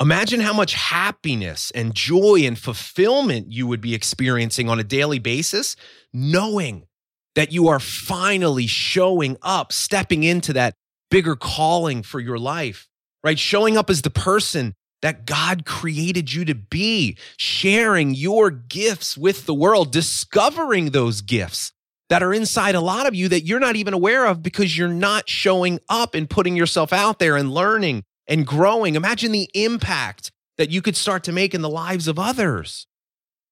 Imagine 0.00 0.40
how 0.40 0.52
much 0.52 0.74
happiness 0.74 1.72
and 1.74 1.94
joy 1.94 2.42
and 2.44 2.58
fulfillment 2.58 3.52
you 3.52 3.66
would 3.66 3.80
be 3.80 3.94
experiencing 3.94 4.68
on 4.68 4.78
a 4.78 4.84
daily 4.84 5.18
basis, 5.18 5.76
knowing 6.12 6.86
that 7.34 7.52
you 7.52 7.68
are 7.68 7.80
finally 7.80 8.66
showing 8.66 9.36
up, 9.42 9.72
stepping 9.72 10.22
into 10.22 10.52
that 10.52 10.74
bigger 11.10 11.36
calling 11.36 12.02
for 12.02 12.20
your 12.20 12.38
life 12.38 12.88
right? 13.22 13.38
Showing 13.38 13.76
up 13.76 13.90
as 13.90 14.02
the 14.02 14.10
person 14.10 14.74
that 15.02 15.26
God 15.26 15.64
created 15.64 16.32
you 16.32 16.44
to 16.46 16.54
be, 16.54 17.16
sharing 17.36 18.14
your 18.14 18.50
gifts 18.50 19.16
with 19.16 19.46
the 19.46 19.54
world, 19.54 19.92
discovering 19.92 20.90
those 20.90 21.20
gifts 21.20 21.72
that 22.08 22.22
are 22.22 22.32
inside 22.32 22.74
a 22.74 22.80
lot 22.80 23.06
of 23.06 23.14
you 23.14 23.28
that 23.28 23.44
you're 23.44 23.60
not 23.60 23.76
even 23.76 23.94
aware 23.94 24.26
of 24.26 24.42
because 24.42 24.76
you're 24.76 24.88
not 24.88 25.28
showing 25.28 25.78
up 25.88 26.14
and 26.14 26.28
putting 26.28 26.56
yourself 26.56 26.92
out 26.92 27.18
there 27.18 27.36
and 27.36 27.52
learning 27.52 28.02
and 28.26 28.46
growing. 28.46 28.94
Imagine 28.94 29.30
the 29.30 29.50
impact 29.54 30.32
that 30.56 30.70
you 30.70 30.82
could 30.82 30.96
start 30.96 31.22
to 31.24 31.32
make 31.32 31.54
in 31.54 31.62
the 31.62 31.68
lives 31.68 32.08
of 32.08 32.18
others. 32.18 32.86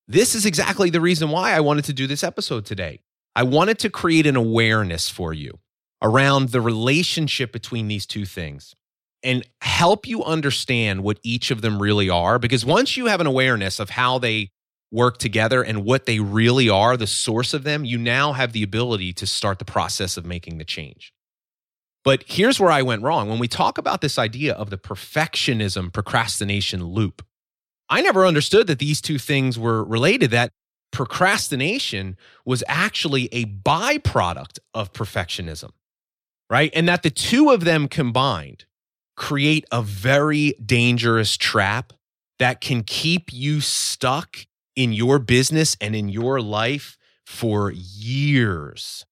This 0.08 0.34
is 0.34 0.46
exactly 0.46 0.90
the 0.90 1.00
reason 1.00 1.30
why 1.30 1.52
I 1.52 1.60
wanted 1.60 1.84
to 1.84 1.92
do 1.92 2.06
this 2.06 2.24
episode 2.24 2.64
today. 2.64 3.00
I 3.36 3.42
wanted 3.42 3.78
to 3.80 3.90
create 3.90 4.26
an 4.26 4.36
awareness 4.36 5.10
for 5.10 5.32
you 5.34 5.58
around 6.06 6.50
the 6.50 6.60
relationship 6.60 7.50
between 7.50 7.88
these 7.88 8.06
two 8.06 8.24
things 8.24 8.74
and 9.24 9.44
help 9.60 10.06
you 10.06 10.22
understand 10.22 11.02
what 11.02 11.18
each 11.24 11.50
of 11.50 11.60
them 11.60 11.82
really 11.82 12.08
are. 12.08 12.38
Because 12.38 12.64
once 12.64 12.96
you 12.96 13.06
have 13.06 13.20
an 13.20 13.26
awareness 13.26 13.80
of 13.80 13.90
how 13.90 14.18
they 14.18 14.50
work 14.92 15.18
together 15.18 15.64
and 15.64 15.84
what 15.84 16.06
they 16.06 16.20
really 16.20 16.68
are, 16.68 16.96
the 16.96 17.08
source 17.08 17.52
of 17.52 17.64
them, 17.64 17.84
you 17.84 17.98
now 17.98 18.32
have 18.32 18.52
the 18.52 18.62
ability 18.62 19.12
to 19.14 19.26
start 19.26 19.58
the 19.58 19.64
process 19.64 20.16
of 20.16 20.24
making 20.24 20.58
the 20.58 20.64
change. 20.64 21.12
But 22.04 22.22
here's 22.28 22.60
where 22.60 22.70
I 22.70 22.82
went 22.82 23.02
wrong. 23.02 23.28
When 23.28 23.40
we 23.40 23.48
talk 23.48 23.78
about 23.78 24.00
this 24.00 24.16
idea 24.16 24.54
of 24.54 24.70
the 24.70 24.78
perfectionism 24.78 25.92
procrastination 25.92 26.84
loop, 26.84 27.26
I 27.88 28.00
never 28.00 28.24
understood 28.24 28.68
that 28.68 28.78
these 28.78 29.00
two 29.00 29.18
things 29.18 29.58
were 29.58 29.82
related, 29.82 30.30
that 30.30 30.52
procrastination 30.92 32.16
was 32.44 32.62
actually 32.68 33.28
a 33.32 33.44
byproduct 33.46 34.60
of 34.72 34.92
perfectionism, 34.92 35.70
right? 36.50 36.70
And 36.74 36.88
that 36.88 37.02
the 37.02 37.10
two 37.10 37.50
of 37.50 37.64
them 37.64 37.88
combined 37.88 38.64
create 39.16 39.64
a 39.72 39.82
very 39.82 40.54
dangerous 40.64 41.36
trap 41.36 41.92
that 42.38 42.60
can 42.60 42.82
keep 42.82 43.32
you 43.32 43.60
stuck 43.60 44.46
in 44.74 44.92
your 44.92 45.18
business 45.18 45.76
and 45.80 45.96
in 45.96 46.08
your 46.08 46.40
life 46.40 46.98
for 47.24 47.72
years. 47.72 49.06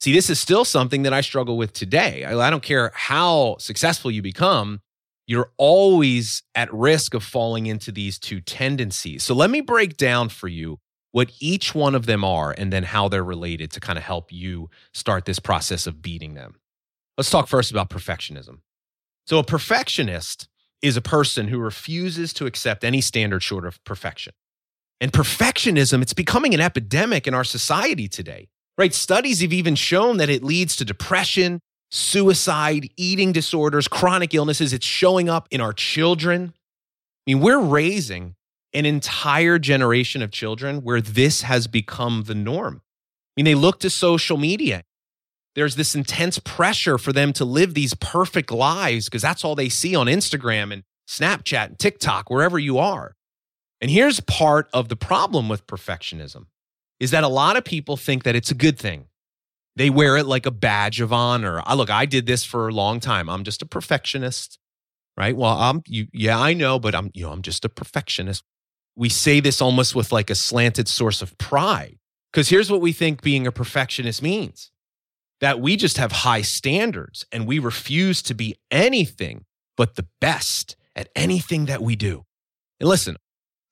See, 0.00 0.12
this 0.12 0.30
is 0.30 0.40
still 0.40 0.64
something 0.64 1.02
that 1.02 1.12
I 1.12 1.20
struggle 1.20 1.56
with 1.56 1.72
today. 1.72 2.24
I, 2.24 2.50
don't 2.50 2.62
care 2.62 2.92
how 2.94 3.56
successful 3.58 4.10
you 4.10 4.22
become, 4.22 4.80
you're 5.26 5.50
always 5.58 6.42
at 6.54 6.72
risk 6.72 7.14
of 7.14 7.22
falling 7.22 7.66
into 7.66 7.92
these 7.92 8.18
two 8.18 8.40
tendencies. 8.40 9.22
So 9.22 9.34
let 9.34 9.50
me 9.50 9.60
break 9.60 9.96
down 9.96 10.30
for 10.30 10.48
you 10.48 10.78
what 11.12 11.30
each 11.40 11.74
one 11.74 11.94
of 11.94 12.06
them 12.06 12.24
are 12.24 12.54
and 12.56 12.72
then 12.72 12.84
how 12.84 13.08
they're 13.08 13.24
related 13.24 13.70
to 13.72 13.80
kind 13.80 13.98
of 13.98 14.04
help 14.04 14.32
you 14.32 14.70
start 14.92 15.24
this 15.24 15.38
process 15.38 15.86
of 15.86 16.02
beating 16.02 16.34
them. 16.34 16.56
Let's 17.16 17.30
talk 17.30 17.48
first 17.48 17.70
about 17.70 17.90
perfectionism. 17.90 18.60
So, 19.26 19.38
a 19.38 19.44
perfectionist 19.44 20.48
is 20.80 20.96
a 20.96 21.02
person 21.02 21.48
who 21.48 21.58
refuses 21.58 22.32
to 22.34 22.46
accept 22.46 22.84
any 22.84 23.00
standard 23.00 23.42
short 23.42 23.66
of 23.66 23.82
perfection. 23.84 24.32
And 25.00 25.12
perfectionism, 25.12 26.02
it's 26.02 26.14
becoming 26.14 26.54
an 26.54 26.60
epidemic 26.60 27.26
in 27.26 27.34
our 27.34 27.44
society 27.44 28.08
today, 28.08 28.48
right? 28.76 28.94
Studies 28.94 29.40
have 29.40 29.52
even 29.52 29.74
shown 29.74 30.16
that 30.18 30.28
it 30.28 30.42
leads 30.42 30.76
to 30.76 30.84
depression, 30.84 31.60
suicide, 31.90 32.88
eating 32.96 33.32
disorders, 33.32 33.88
chronic 33.88 34.34
illnesses. 34.34 34.72
It's 34.72 34.86
showing 34.86 35.28
up 35.28 35.48
in 35.50 35.60
our 35.60 35.72
children. 35.72 36.52
I 37.26 37.34
mean, 37.34 37.40
we're 37.40 37.60
raising 37.60 38.34
an 38.72 38.86
entire 38.86 39.58
generation 39.58 40.22
of 40.22 40.30
children 40.30 40.82
where 40.82 41.00
this 41.00 41.42
has 41.42 41.66
become 41.66 42.24
the 42.24 42.34
norm. 42.34 42.82
I 42.84 43.30
mean, 43.36 43.44
they 43.44 43.54
look 43.54 43.80
to 43.80 43.90
social 43.90 44.36
media 44.36 44.84
there's 45.58 45.74
this 45.74 45.96
intense 45.96 46.38
pressure 46.38 46.98
for 46.98 47.12
them 47.12 47.32
to 47.32 47.44
live 47.44 47.74
these 47.74 47.92
perfect 47.94 48.52
lives 48.52 49.06
because 49.06 49.22
that's 49.22 49.44
all 49.44 49.56
they 49.56 49.68
see 49.68 49.96
on 49.96 50.06
Instagram 50.06 50.72
and 50.72 50.84
Snapchat 51.08 51.66
and 51.66 51.78
TikTok, 51.80 52.30
wherever 52.30 52.60
you 52.60 52.78
are. 52.78 53.16
And 53.80 53.90
here's 53.90 54.20
part 54.20 54.68
of 54.72 54.88
the 54.88 54.94
problem 54.94 55.48
with 55.48 55.66
perfectionism 55.66 56.46
is 57.00 57.10
that 57.10 57.24
a 57.24 57.28
lot 57.28 57.56
of 57.56 57.64
people 57.64 57.96
think 57.96 58.22
that 58.22 58.36
it's 58.36 58.52
a 58.52 58.54
good 58.54 58.78
thing. 58.78 59.06
They 59.74 59.90
wear 59.90 60.16
it 60.16 60.26
like 60.26 60.46
a 60.46 60.52
badge 60.52 61.00
of 61.00 61.12
honor. 61.12 61.60
I 61.64 61.74
look, 61.74 61.90
I 61.90 62.06
did 62.06 62.26
this 62.26 62.44
for 62.44 62.68
a 62.68 62.72
long 62.72 63.00
time. 63.00 63.28
I'm 63.28 63.42
just 63.42 63.60
a 63.60 63.66
perfectionist, 63.66 64.60
right? 65.16 65.36
Well, 65.36 65.58
I'm 65.58 65.82
you, 65.88 66.06
yeah, 66.12 66.38
I 66.38 66.54
know, 66.54 66.78
but 66.78 66.94
I'm 66.94 67.10
you 67.14 67.24
know, 67.24 67.32
I'm 67.32 67.42
just 67.42 67.64
a 67.64 67.68
perfectionist. 67.68 68.44
We 68.98 69.08
say 69.08 69.38
this 69.38 69.62
almost 69.62 69.94
with 69.94 70.10
like 70.10 70.28
a 70.28 70.34
slanted 70.34 70.88
source 70.88 71.22
of 71.22 71.38
pride. 71.38 71.98
Because 72.32 72.48
here's 72.48 72.68
what 72.70 72.80
we 72.80 72.92
think 72.92 73.22
being 73.22 73.46
a 73.46 73.52
perfectionist 73.52 74.22
means 74.22 74.72
that 75.40 75.60
we 75.60 75.76
just 75.76 75.98
have 75.98 76.10
high 76.10 76.42
standards 76.42 77.24
and 77.30 77.46
we 77.46 77.60
refuse 77.60 78.22
to 78.22 78.34
be 78.34 78.56
anything 78.72 79.44
but 79.76 79.94
the 79.94 80.08
best 80.20 80.74
at 80.96 81.08
anything 81.14 81.66
that 81.66 81.80
we 81.80 81.94
do. 81.94 82.24
And 82.80 82.88
listen, 82.88 83.16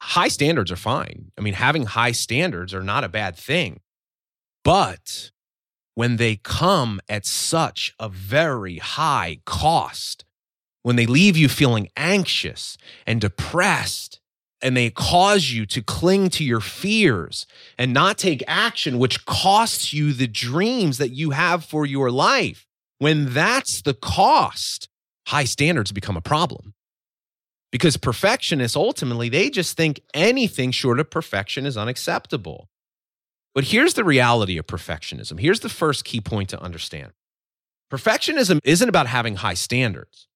high 0.00 0.28
standards 0.28 0.71
are 0.71 0.76
fine. 0.76 1.33
I 1.37 1.40
mean, 1.40 1.54
having 1.54 1.87
high 1.87 2.12
standards 2.12 2.73
are 2.73 2.85
not 2.85 3.02
a 3.02 3.09
bad 3.09 3.37
thing. 3.37 3.80
But 4.62 5.33
when 5.97 6.18
they 6.18 6.37
come 6.37 7.00
at 7.09 7.26
such 7.26 7.92
a 7.99 8.09
very 8.09 8.78
high 8.78 9.38
cost, 9.45 10.25
when 10.85 10.95
they 10.95 11.06
leave 11.06 11.37
you 11.37 11.49
feeling 11.49 11.88
anxious 11.97 12.78
and 13.09 13.21
depressed 13.21 14.21
and 14.62 14.76
they 14.76 14.90
cause 14.90 15.50
you 15.50 15.66
to 15.66 15.82
cling 15.82 16.30
to 16.30 16.44
your 16.44 16.60
fears 16.60 17.46
and 17.78 17.92
not 17.92 18.18
take 18.18 18.42
action, 18.46 18.98
which 18.98 19.25
costs 19.26 19.92
you 19.92 20.12
the 20.12 20.26
dreams 20.26 20.98
that 20.98 21.10
you 21.10 21.30
have 21.30 21.64
for 21.64 21.84
your 21.84 22.10
life. 22.10 22.66
When 22.98 23.32
that's 23.34 23.82
the 23.82 23.94
cost, 23.94 24.88
high 25.28 25.44
standards 25.44 25.92
become 25.92 26.16
a 26.16 26.22
problem. 26.22 26.75
Because 27.70 27.96
perfectionists 27.96 28.76
ultimately, 28.76 29.28
they 29.28 29.50
just 29.50 29.76
think 29.76 30.00
anything 30.14 30.70
short 30.70 30.98
of 30.98 31.10
perfection 31.10 31.66
is 31.66 31.76
unacceptable. 31.76 32.70
But 33.54 33.64
here's 33.64 33.94
the 33.94 34.04
reality 34.04 34.56
of 34.56 34.66
perfectionism. 34.66 35.40
Here's 35.40 35.60
the 35.60 35.68
first 35.68 36.04
key 36.04 36.20
point 36.20 36.48
to 36.50 36.60
understand 36.60 37.12
perfectionism 37.90 38.60
isn't 38.64 38.88
about 38.88 39.06
having 39.06 39.36
high 39.36 39.54
standards. 39.54 40.26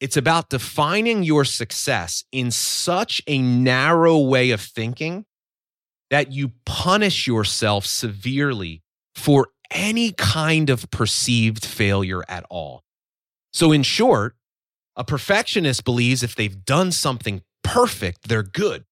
It's 0.00 0.16
about 0.16 0.48
defining 0.48 1.24
your 1.24 1.44
success 1.44 2.24
in 2.30 2.50
such 2.50 3.20
a 3.26 3.38
narrow 3.38 4.18
way 4.18 4.50
of 4.50 4.60
thinking 4.60 5.24
that 6.10 6.32
you 6.32 6.52
punish 6.64 7.26
yourself 7.26 7.84
severely 7.84 8.82
for 9.14 9.48
any 9.70 10.12
kind 10.12 10.70
of 10.70 10.90
perceived 10.90 11.64
failure 11.64 12.22
at 12.28 12.44
all. 12.48 12.84
So, 13.52 13.72
in 13.72 13.82
short, 13.82 14.36
a 14.96 15.04
perfectionist 15.04 15.84
believes 15.84 16.22
if 16.22 16.34
they've 16.34 16.64
done 16.64 16.92
something 16.92 17.42
perfect, 17.62 18.28
they're 18.28 18.42
good. 18.42 18.84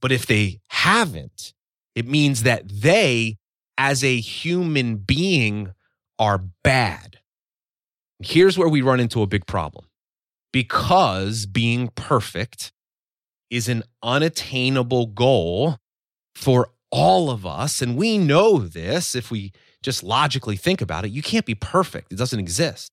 But 0.00 0.12
if 0.12 0.26
they 0.26 0.60
haven't, 0.68 1.52
it 1.94 2.06
means 2.06 2.42
that 2.42 2.68
they, 2.68 3.36
as 3.78 4.02
a 4.02 4.18
human 4.20 4.96
being, 4.96 5.74
are 6.18 6.38
bad. 6.62 7.18
Here's 8.20 8.58
where 8.58 8.68
we 8.68 8.82
run 8.82 9.00
into 9.00 9.22
a 9.22 9.26
big 9.26 9.46
problem 9.46 9.86
because 10.54 11.46
being 11.46 11.88
perfect 11.96 12.70
is 13.50 13.68
an 13.68 13.82
unattainable 14.04 15.06
goal 15.06 15.78
for 16.36 16.70
all 16.92 17.28
of 17.28 17.44
us. 17.44 17.82
And 17.82 17.96
we 17.96 18.18
know 18.18 18.58
this 18.58 19.16
if 19.16 19.32
we 19.32 19.50
just 19.82 20.04
logically 20.04 20.56
think 20.56 20.80
about 20.80 21.04
it. 21.04 21.10
You 21.10 21.22
can't 21.22 21.44
be 21.44 21.56
perfect, 21.56 22.12
it 22.12 22.18
doesn't 22.18 22.38
exist. 22.38 22.92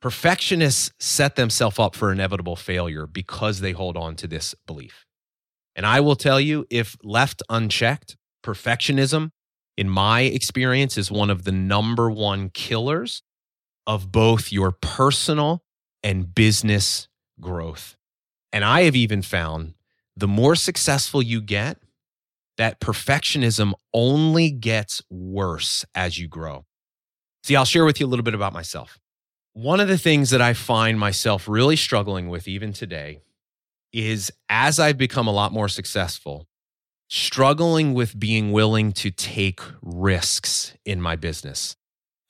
Perfectionists 0.00 0.92
set 1.00 1.34
themselves 1.34 1.80
up 1.80 1.96
for 1.96 2.12
inevitable 2.12 2.54
failure 2.54 3.04
because 3.04 3.58
they 3.58 3.72
hold 3.72 3.96
on 3.96 4.14
to 4.14 4.28
this 4.28 4.54
belief. 4.68 5.04
And 5.74 5.84
I 5.84 5.98
will 5.98 6.14
tell 6.14 6.40
you, 6.40 6.66
if 6.70 6.96
left 7.02 7.42
unchecked, 7.50 8.16
perfectionism, 8.44 9.30
in 9.76 9.88
my 9.88 10.20
experience, 10.20 10.96
is 10.96 11.10
one 11.10 11.30
of 11.30 11.42
the 11.42 11.52
number 11.52 12.08
one 12.08 12.48
killers 12.48 13.22
of 13.88 14.12
both 14.12 14.52
your 14.52 14.70
personal 14.70 15.64
and 16.02 16.34
business 16.34 17.08
growth. 17.40 17.96
And 18.52 18.64
I 18.64 18.82
have 18.82 18.96
even 18.96 19.22
found 19.22 19.74
the 20.16 20.28
more 20.28 20.54
successful 20.54 21.22
you 21.22 21.40
get, 21.40 21.78
that 22.58 22.80
perfectionism 22.80 23.72
only 23.94 24.50
gets 24.50 25.02
worse 25.08 25.84
as 25.94 26.18
you 26.18 26.28
grow. 26.28 26.66
See, 27.42 27.56
I'll 27.56 27.64
share 27.64 27.84
with 27.84 28.00
you 28.00 28.06
a 28.06 28.08
little 28.08 28.24
bit 28.24 28.34
about 28.34 28.52
myself. 28.52 28.98
One 29.54 29.80
of 29.80 29.88
the 29.88 29.98
things 29.98 30.30
that 30.30 30.42
I 30.42 30.52
find 30.52 30.98
myself 30.98 31.48
really 31.48 31.76
struggling 31.76 32.28
with 32.28 32.46
even 32.46 32.72
today 32.72 33.20
is 33.92 34.30
as 34.48 34.78
I've 34.78 34.98
become 34.98 35.26
a 35.26 35.32
lot 35.32 35.52
more 35.52 35.68
successful, 35.68 36.46
struggling 37.08 37.94
with 37.94 38.18
being 38.18 38.52
willing 38.52 38.92
to 38.92 39.10
take 39.10 39.60
risks 39.82 40.74
in 40.84 41.00
my 41.00 41.16
business, 41.16 41.76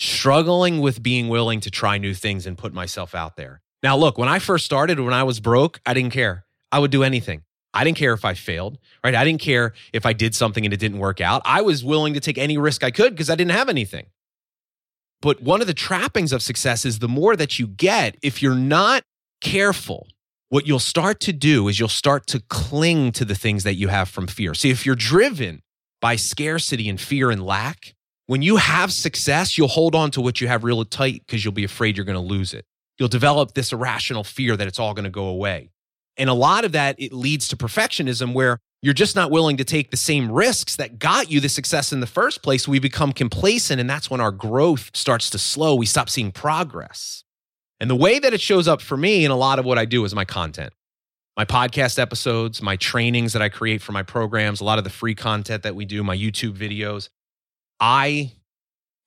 struggling 0.00 0.80
with 0.80 1.02
being 1.02 1.28
willing 1.28 1.61
to 1.61 1.71
try 1.71 1.99
new 1.99 2.14
things 2.14 2.47
and 2.47 2.57
put 2.57 2.73
myself 2.73 3.14
out 3.14 3.37
there. 3.37 3.61
Now, 3.83 3.97
look, 3.97 4.16
when 4.19 4.28
I 4.28 4.38
first 4.38 4.64
started, 4.64 4.99
when 4.99 5.12
I 5.12 5.23
was 5.23 5.40
broke, 5.40 5.80
I 5.85 5.95
didn't 5.95 6.12
care. 6.12 6.45
I 6.73 6.78
would 6.78 6.90
do 6.90 7.02
anything. 7.02 7.42
I 7.73 7.85
didn't 7.85 7.99
care 7.99 8.14
if 8.14 8.25
I 8.25 8.35
failed, 8.35 8.78
right? 9.04 9.14
I 9.14 9.25
didn't 9.25 9.42
care 9.42 9.75
if 9.92 10.04
I 10.04 10.12
did 10.12 10.35
something 10.35 10.64
and 10.64 10.75
it 10.75 10.78
didn't 10.78 10.99
work 10.99 11.21
out. 11.21 11.42
I 11.45 11.61
was 11.61 11.85
willing 11.85 12.14
to 12.14 12.21
take 12.21 12.38
any 12.38 12.59
risk 12.59 12.83
I 12.83 12.90
could 12.90 13.12
because 13.12 13.30
I 13.30 13.37
didn't 13.37 13.52
have 13.52 13.69
anything. 13.69 14.07
But 15.23 15.42
one 15.42 15.61
of 15.61 15.66
the 15.66 15.75
trappings 15.75 16.33
of 16.33 16.42
success 16.42 16.85
is 16.85 16.99
the 16.99 17.09
more 17.09 17.37
that 17.37 17.59
you 17.59 17.66
get, 17.66 18.16
if 18.23 18.42
you're 18.42 18.54
not 18.54 19.02
careful, 19.40 20.09
what 20.49 20.66
you'll 20.66 20.78
start 20.78 21.21
to 21.21 21.33
do 21.33 21.69
is 21.69 21.78
you'll 21.78 21.88
start 21.88 22.26
to 22.28 22.40
cling 22.49 23.12
to 23.12 23.25
the 23.25 23.35
things 23.35 23.64
that 23.64 23.75
you 23.75 23.88
have 23.88 24.09
from 24.09 24.26
fear. 24.26 24.54
See, 24.54 24.71
if 24.71 24.85
you're 24.85 24.97
driven 24.97 25.62
by 26.00 26.16
scarcity 26.16 26.88
and 26.88 26.99
fear 26.99 27.30
and 27.30 27.45
lack, 27.45 27.95
when 28.30 28.42
you 28.42 28.58
have 28.58 28.92
success, 28.92 29.58
you'll 29.58 29.66
hold 29.66 29.96
on 29.96 30.12
to 30.12 30.20
what 30.20 30.40
you 30.40 30.46
have 30.46 30.62
really 30.62 30.84
tight 30.84 31.25
because 31.26 31.44
you'll 31.44 31.52
be 31.52 31.64
afraid 31.64 31.96
you're 31.96 32.06
going 32.06 32.14
to 32.14 32.20
lose 32.20 32.54
it. 32.54 32.64
You'll 32.96 33.08
develop 33.08 33.54
this 33.54 33.72
irrational 33.72 34.22
fear 34.22 34.56
that 34.56 34.68
it's 34.68 34.78
all 34.78 34.94
going 34.94 35.02
to 35.02 35.10
go 35.10 35.25
away. 35.25 35.72
And 36.16 36.30
a 36.30 36.32
lot 36.32 36.64
of 36.64 36.70
that, 36.70 36.94
it 37.00 37.12
leads 37.12 37.49
to 37.49 37.56
perfectionism 37.56 38.32
where 38.32 38.60
you're 38.82 38.94
just 38.94 39.16
not 39.16 39.32
willing 39.32 39.56
to 39.56 39.64
take 39.64 39.90
the 39.90 39.96
same 39.96 40.30
risks 40.30 40.76
that 40.76 41.00
got 41.00 41.28
you 41.28 41.40
the 41.40 41.49
success 41.49 41.92
in 41.92 41.99
the 41.99 42.06
first 42.06 42.40
place. 42.40 42.68
We 42.68 42.78
become 42.78 43.12
complacent, 43.12 43.80
and 43.80 43.90
that's 43.90 44.08
when 44.08 44.20
our 44.20 44.30
growth 44.30 44.92
starts 44.94 45.28
to 45.30 45.38
slow. 45.38 45.75
We 45.75 45.87
stop 45.87 46.08
seeing 46.08 46.30
progress. 46.30 47.25
And 47.80 47.90
the 47.90 47.96
way 47.96 48.20
that 48.20 48.32
it 48.32 48.40
shows 48.40 48.68
up 48.68 48.80
for 48.80 48.96
me 48.96 49.25
in 49.25 49.32
a 49.32 49.36
lot 49.36 49.58
of 49.58 49.64
what 49.64 49.76
I 49.76 49.86
do 49.86 50.04
is 50.04 50.14
my 50.14 50.25
content, 50.25 50.73
my 51.36 51.45
podcast 51.45 51.99
episodes, 51.99 52.62
my 52.62 52.76
trainings 52.76 53.32
that 53.32 53.43
I 53.43 53.49
create 53.49 53.82
for 53.82 53.90
my 53.90 54.04
programs, 54.04 54.60
a 54.60 54.64
lot 54.64 54.78
of 54.78 54.84
the 54.84 54.90
free 54.90 55.16
content 55.16 55.64
that 55.64 55.75
we 55.75 55.84
do, 55.84 56.04
my 56.04 56.16
YouTube 56.16 56.56
videos. 56.56 57.08
I 57.80 58.32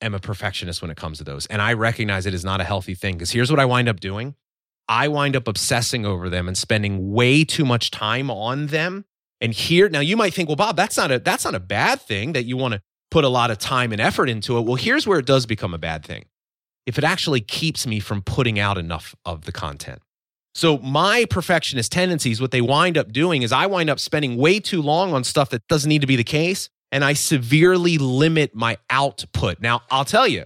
am 0.01 0.13
a 0.13 0.19
perfectionist 0.19 0.81
when 0.81 0.91
it 0.91 0.97
comes 0.97 1.17
to 1.19 1.23
those. 1.23 1.45
And 1.47 1.61
I 1.61 1.73
recognize 1.73 2.25
it 2.25 2.33
is 2.33 2.43
not 2.43 2.61
a 2.61 2.63
healthy 2.63 2.95
thing 2.95 3.15
because 3.15 3.31
here's 3.31 3.49
what 3.49 3.59
I 3.59 3.65
wind 3.65 3.87
up 3.87 3.99
doing 3.99 4.35
I 4.87 5.07
wind 5.07 5.35
up 5.35 5.47
obsessing 5.47 6.05
over 6.05 6.29
them 6.29 6.47
and 6.47 6.57
spending 6.57 7.13
way 7.13 7.45
too 7.45 7.63
much 7.63 7.89
time 7.89 8.29
on 8.29 8.67
them. 8.67 9.05
And 9.39 9.53
here, 9.53 9.89
now 9.89 10.01
you 10.01 10.17
might 10.17 10.33
think, 10.33 10.49
well, 10.49 10.55
Bob, 10.55 10.75
that's 10.75 10.97
not 10.97 11.11
a 11.11 11.19
that's 11.19 11.45
not 11.45 11.55
a 11.55 11.59
bad 11.59 12.01
thing 12.01 12.33
that 12.33 12.43
you 12.43 12.57
want 12.57 12.73
to 12.73 12.81
put 13.09 13.23
a 13.23 13.29
lot 13.29 13.51
of 13.51 13.59
time 13.59 13.91
and 13.91 14.01
effort 14.01 14.29
into 14.29 14.57
it. 14.57 14.61
Well, 14.61 14.75
here's 14.75 15.07
where 15.07 15.19
it 15.19 15.25
does 15.25 15.45
become 15.45 15.73
a 15.73 15.77
bad 15.77 16.05
thing. 16.05 16.25
If 16.85 16.97
it 16.97 17.03
actually 17.03 17.41
keeps 17.41 17.87
me 17.87 17.99
from 17.99 18.21
putting 18.21 18.59
out 18.59 18.77
enough 18.77 19.15
of 19.25 19.45
the 19.45 19.51
content. 19.51 20.01
So 20.55 20.77
my 20.79 21.25
perfectionist 21.29 21.91
tendencies, 21.91 22.39
what 22.39 22.51
they 22.51 22.61
wind 22.61 22.97
up 22.97 23.11
doing 23.11 23.41
is 23.41 23.51
I 23.51 23.65
wind 23.67 23.89
up 23.89 23.99
spending 23.99 24.37
way 24.37 24.59
too 24.59 24.81
long 24.81 25.13
on 25.13 25.23
stuff 25.23 25.49
that 25.49 25.65
doesn't 25.67 25.89
need 25.89 26.01
to 26.01 26.07
be 26.07 26.15
the 26.15 26.23
case. 26.23 26.69
And 26.93 27.03
I 27.03 27.13
severely 27.13 27.97
limit 27.97 28.53
my 28.53 28.77
output. 28.89 29.59
Now, 29.59 29.81
I'll 29.89 30.05
tell 30.05 30.27
you, 30.27 30.45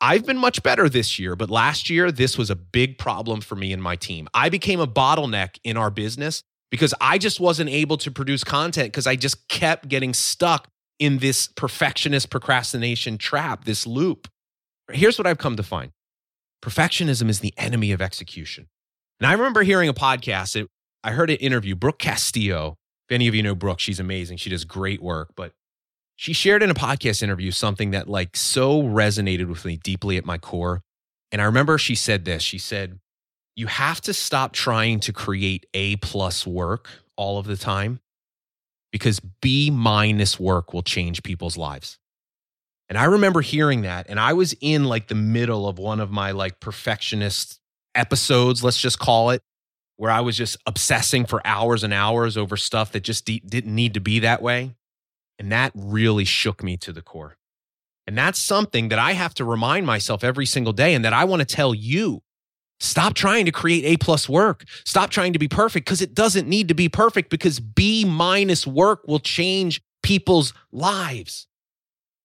I've 0.00 0.26
been 0.26 0.36
much 0.36 0.62
better 0.64 0.88
this 0.88 1.20
year, 1.20 1.36
but 1.36 1.50
last 1.50 1.88
year, 1.88 2.10
this 2.10 2.36
was 2.36 2.50
a 2.50 2.56
big 2.56 2.98
problem 2.98 3.40
for 3.40 3.54
me 3.54 3.72
and 3.72 3.80
my 3.80 3.94
team. 3.94 4.28
I 4.34 4.48
became 4.48 4.80
a 4.80 4.88
bottleneck 4.88 5.58
in 5.62 5.76
our 5.76 5.90
business 5.90 6.42
because 6.70 6.94
I 7.00 7.16
just 7.16 7.38
wasn't 7.38 7.70
able 7.70 7.96
to 7.98 8.10
produce 8.10 8.42
content 8.42 8.88
because 8.88 9.06
I 9.06 9.14
just 9.14 9.46
kept 9.46 9.88
getting 9.88 10.14
stuck 10.14 10.66
in 10.98 11.18
this 11.18 11.46
perfectionist 11.46 12.28
procrastination 12.28 13.16
trap, 13.16 13.64
this 13.64 13.86
loop. 13.86 14.26
Here's 14.90 15.16
what 15.16 15.28
I've 15.28 15.38
come 15.38 15.54
to 15.56 15.62
find 15.62 15.92
perfectionism 16.60 17.28
is 17.28 17.38
the 17.38 17.54
enemy 17.56 17.92
of 17.92 18.02
execution. 18.02 18.66
And 19.20 19.28
I 19.28 19.32
remember 19.32 19.62
hearing 19.62 19.88
a 19.88 19.94
podcast, 19.94 20.56
it, 20.56 20.66
I 21.04 21.12
heard 21.12 21.30
an 21.30 21.36
interview, 21.36 21.76
Brooke 21.76 22.00
Castillo. 22.00 22.74
If 23.08 23.14
any 23.14 23.28
of 23.28 23.34
you 23.36 23.44
know 23.44 23.54
Brooke, 23.54 23.78
she's 23.78 24.00
amazing. 24.00 24.38
She 24.38 24.50
does 24.50 24.64
great 24.64 25.00
work, 25.00 25.30
but 25.36 25.52
she 26.18 26.32
shared 26.32 26.64
in 26.64 26.70
a 26.70 26.74
podcast 26.74 27.22
interview 27.22 27.52
something 27.52 27.92
that 27.92 28.08
like 28.08 28.36
so 28.36 28.82
resonated 28.82 29.46
with 29.46 29.64
me 29.64 29.76
deeply 29.76 30.16
at 30.16 30.24
my 30.24 30.36
core. 30.36 30.82
And 31.30 31.40
I 31.40 31.44
remember 31.44 31.78
she 31.78 31.94
said 31.94 32.24
this. 32.24 32.42
She 32.42 32.58
said, 32.58 32.98
"You 33.54 33.68
have 33.68 34.00
to 34.00 34.12
stop 34.12 34.52
trying 34.52 34.98
to 35.00 35.12
create 35.12 35.66
A 35.74 35.94
plus 35.96 36.44
work 36.44 36.90
all 37.16 37.38
of 37.38 37.46
the 37.46 37.56
time 37.56 38.00
because 38.90 39.20
B 39.20 39.70
minus 39.70 40.40
work 40.40 40.74
will 40.74 40.82
change 40.82 41.22
people's 41.22 41.56
lives." 41.56 42.00
And 42.88 42.98
I 42.98 43.04
remember 43.04 43.40
hearing 43.40 43.82
that 43.82 44.06
and 44.08 44.18
I 44.18 44.32
was 44.32 44.56
in 44.60 44.86
like 44.86 45.06
the 45.06 45.14
middle 45.14 45.68
of 45.68 45.78
one 45.78 46.00
of 46.00 46.10
my 46.10 46.32
like 46.32 46.58
perfectionist 46.58 47.60
episodes, 47.94 48.64
let's 48.64 48.80
just 48.80 48.98
call 48.98 49.30
it, 49.30 49.40
where 49.98 50.10
I 50.10 50.20
was 50.22 50.36
just 50.36 50.56
obsessing 50.66 51.26
for 51.26 51.40
hours 51.46 51.84
and 51.84 51.92
hours 51.92 52.36
over 52.36 52.56
stuff 52.56 52.90
that 52.90 53.04
just 53.04 53.24
didn't 53.24 53.72
need 53.72 53.94
to 53.94 54.00
be 54.00 54.18
that 54.18 54.42
way. 54.42 54.74
And 55.38 55.52
that 55.52 55.72
really 55.74 56.24
shook 56.24 56.62
me 56.62 56.76
to 56.78 56.92
the 56.92 57.02
core. 57.02 57.36
And 58.06 58.16
that's 58.16 58.38
something 58.38 58.88
that 58.88 58.98
I 58.98 59.12
have 59.12 59.34
to 59.34 59.44
remind 59.44 59.86
myself 59.86 60.24
every 60.24 60.46
single 60.46 60.72
day 60.72 60.94
and 60.94 61.04
that 61.04 61.12
I 61.12 61.24
want 61.24 61.40
to 61.40 61.46
tell 61.46 61.74
you. 61.74 62.22
Stop 62.80 63.14
trying 63.14 63.44
to 63.44 63.52
create 63.52 63.84
A 63.84 63.96
plus 63.96 64.28
work. 64.28 64.64
Stop 64.84 65.10
trying 65.10 65.32
to 65.32 65.38
be 65.38 65.48
perfect 65.48 65.84
because 65.84 66.00
it 66.00 66.14
doesn't 66.14 66.48
need 66.48 66.68
to 66.68 66.74
be 66.74 66.88
perfect 66.88 67.28
because 67.28 67.60
B 67.60 68.04
minus 68.04 68.66
work 68.66 69.06
will 69.06 69.18
change 69.18 69.82
people's 70.02 70.54
lives. 70.72 71.48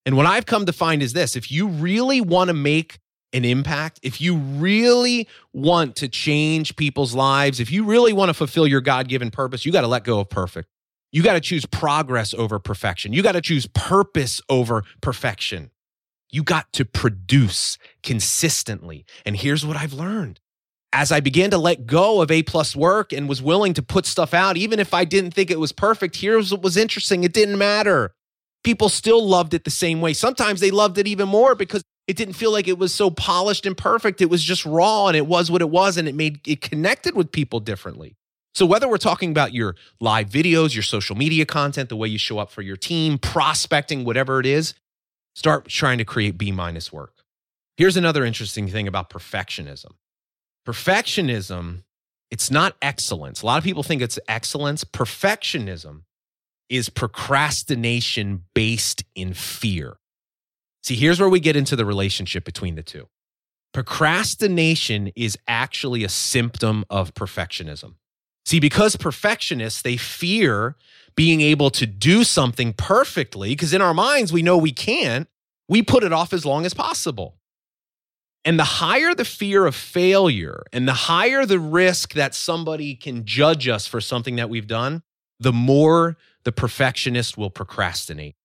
And 0.06 0.16
what 0.16 0.26
I've 0.26 0.46
come 0.46 0.66
to 0.66 0.74
find 0.74 1.02
is 1.02 1.14
this 1.14 1.36
if 1.36 1.52
you 1.52 1.68
really 1.68 2.22
want 2.22 2.50
to 2.50 2.54
make 2.54 3.00
an 3.34 3.44
impact, 3.44 4.00
if 4.04 4.22
you 4.22 4.36
really 4.36 5.28
want 5.54 5.96
to 5.98 6.08
change 6.08 6.76
people's 6.76 7.16
lives, 7.16 7.60
if 7.60 7.72
you 7.72 7.84
really 7.84 8.14
want 8.14 8.30
to 8.30 8.34
fulfill 8.34 8.68
your 8.68 8.82
God 8.82 9.08
given 9.08 9.32
purpose, 9.32 9.66
you 9.66 9.72
got 9.72 9.82
to 9.82 9.88
let 9.88 10.04
go 10.04 10.20
of 10.20 10.30
perfect. 10.30 10.70
You 11.14 11.22
got 11.22 11.34
to 11.34 11.42
choose 11.42 11.68
progress 11.68 12.34
over 12.34 12.58
perfection. 12.58 13.14
You 13.14 13.22
got 13.22 13.34
to 13.34 13.42
choose 13.42 13.68
purpose 13.68 14.42
over 14.50 14.84
perfection. 15.00 15.70
You 16.32 16.42
got 16.42 16.74
to 16.74 16.86
produce 16.86 17.78
consistently. 18.02 19.06
And 19.24 19.38
here's 19.38 19.64
what 19.64 19.78
I've 19.78 19.94
learned. 19.94 20.40
As 20.92 21.12
I 21.12 21.20
began 21.20 21.52
to 21.52 21.60
let 21.60 21.86
go 21.86 22.20
of 22.22 22.32
A 22.32 22.42
plus 22.42 22.76
work 22.76 23.14
and 23.14 23.30
was 23.30 23.44
willing 23.44 23.76
to 23.76 23.84
put 23.84 24.08
stuff 24.08 24.34
out, 24.34 24.58
even 24.58 24.80
if 24.80 24.92
I 24.92 25.06
didn't 25.06 25.36
think 25.36 25.52
it 25.52 25.60
was 25.60 25.72
perfect, 25.72 26.16
here's 26.16 26.52
what 26.52 26.64
was 26.64 26.78
interesting. 26.78 27.24
It 27.24 27.34
didn't 27.34 27.60
matter. 27.60 28.16
People 28.64 28.90
still 28.90 29.24
loved 29.24 29.54
it 29.54 29.66
the 29.66 29.72
same 29.72 30.02
way. 30.02 30.14
Sometimes 30.14 30.62
they 30.62 30.72
loved 30.72 30.98
it 30.98 31.08
even 31.08 31.30
more 31.30 31.54
because 31.54 31.84
it 32.08 32.18
didn't 32.18 32.34
feel 32.34 32.52
like 32.52 32.68
it 32.68 32.80
was 32.80 32.92
so 32.92 33.12
polished 33.12 33.68
and 33.68 33.78
perfect. 33.78 34.20
It 34.20 34.32
was 34.32 34.44
just 34.44 34.66
raw 34.66 35.08
and 35.08 35.16
it 35.16 35.28
was 35.28 35.52
what 35.52 35.62
it 35.62 35.70
was 35.70 35.96
and 35.96 36.08
it 36.08 36.16
made 36.16 36.48
it 36.48 36.62
connected 36.62 37.16
with 37.16 37.32
people 37.32 37.60
differently. 37.60 38.16
So, 38.56 38.66
whether 38.66 38.88
we're 38.88 38.98
talking 38.98 39.32
about 39.32 39.54
your 39.54 39.76
live 40.00 40.30
videos, 40.30 40.76
your 40.76 40.84
social 40.84 41.16
media 41.16 41.46
content, 41.46 41.90
the 41.90 41.96
way 41.96 42.08
you 42.08 42.20
show 42.20 42.38
up 42.38 42.52
for 42.52 42.62
your 42.62 42.78
team, 42.78 43.18
prospecting, 43.18 44.06
whatever 44.06 44.40
it 44.40 44.46
is, 44.46 44.76
start 45.36 45.68
trying 45.68 45.98
to 45.98 46.06
create 46.06 46.38
B 46.38 46.52
minus 46.52 46.94
work. 46.94 47.24
Here's 47.78 47.98
another 47.98 48.24
interesting 48.24 48.68
thing 48.68 48.88
about 48.88 49.10
perfectionism 49.10 49.94
perfectionism, 50.66 51.84
it's 52.32 52.50
not 52.50 52.76
excellence. 52.82 53.42
A 53.42 53.46
lot 53.46 53.58
of 53.58 53.64
people 53.64 53.84
think 53.84 54.02
it's 54.02 54.18
excellence. 54.28 54.84
Perfectionism 54.84 56.04
is 56.70 56.90
procrastination 56.90 58.46
based 58.56 59.04
in 59.14 59.34
fear. 59.34 59.98
See, 60.82 60.96
here's 60.96 61.20
where 61.20 61.30
we 61.30 61.40
get 61.40 61.56
into 61.56 61.76
the 61.76 61.86
relationship 61.86 62.46
between 62.46 62.76
the 62.76 62.84
two. 62.84 63.08
Procrastination 63.74 65.12
is 65.16 65.38
actually 65.48 66.04
a 66.04 66.10
symptom 66.10 66.86
of 66.90 67.14
perfectionism. 67.14 67.96
See, 68.46 68.60
because 68.60 68.96
perfectionists, 68.96 69.82
they 69.82 69.98
fear 69.98 70.76
being 71.16 71.42
able 71.42 71.70
to 71.72 71.86
do 71.86 72.24
something 72.24 72.74
perfectly, 72.74 73.50
because 73.50 73.74
in 73.74 73.82
our 73.82 73.94
minds, 73.94 74.34
we 74.34 74.42
know 74.42 74.58
we 74.58 74.72
can't, 74.72 75.28
we 75.70 75.82
put 75.82 76.04
it 76.04 76.12
off 76.12 76.34
as 76.34 76.46
long 76.46 76.66
as 76.66 76.74
possible. 76.74 77.38
And 78.46 78.60
the 78.60 78.66
higher 78.66 79.16
the 79.16 79.24
fear 79.24 79.66
of 79.66 79.76
failure 79.76 80.64
and 80.74 80.88
the 80.88 80.94
higher 80.94 81.46
the 81.46 81.60
risk 81.60 82.14
that 82.14 82.36
somebody 82.36 82.96
can 82.96 83.26
judge 83.26 83.68
us 83.70 83.88
for 83.88 84.02
something 84.02 84.36
that 84.36 84.50
we've 84.50 84.68
done, 84.68 85.04
the 85.40 85.54
more 85.54 86.18
the 86.44 86.52
perfectionist 86.52 87.38
will 87.38 87.50
procrastinate. 87.50 88.36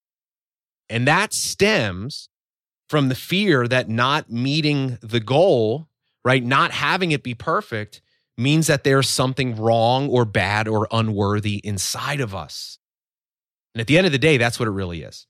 And 0.89 1.07
that 1.09 1.33
stems 1.33 2.29
from 2.89 3.09
the 3.09 3.15
fear 3.15 3.67
that 3.67 3.89
not 3.89 4.31
meeting 4.31 4.99
the 5.03 5.21
goal, 5.21 5.89
right, 6.25 6.45
not 6.45 6.71
having 6.71 7.11
it 7.11 7.23
be 7.23 7.35
perfect, 7.35 8.01
means 8.39 8.69
that 8.69 8.85
there's 8.85 9.09
something 9.09 9.57
wrong 9.57 10.09
or 10.09 10.25
bad 10.25 10.69
or 10.69 10.87
unworthy 10.91 11.57
inside 11.65 12.21
of 12.21 12.35
us. 12.35 12.79
And 13.75 13.81
at 13.81 13.87
the 13.87 13.99
end 13.99 14.07
of 14.07 14.13
the 14.13 14.19
day, 14.19 14.37
that's 14.37 14.59
what 14.59 14.69
it 14.69 14.73
really 14.73 15.03
is. 15.03 15.27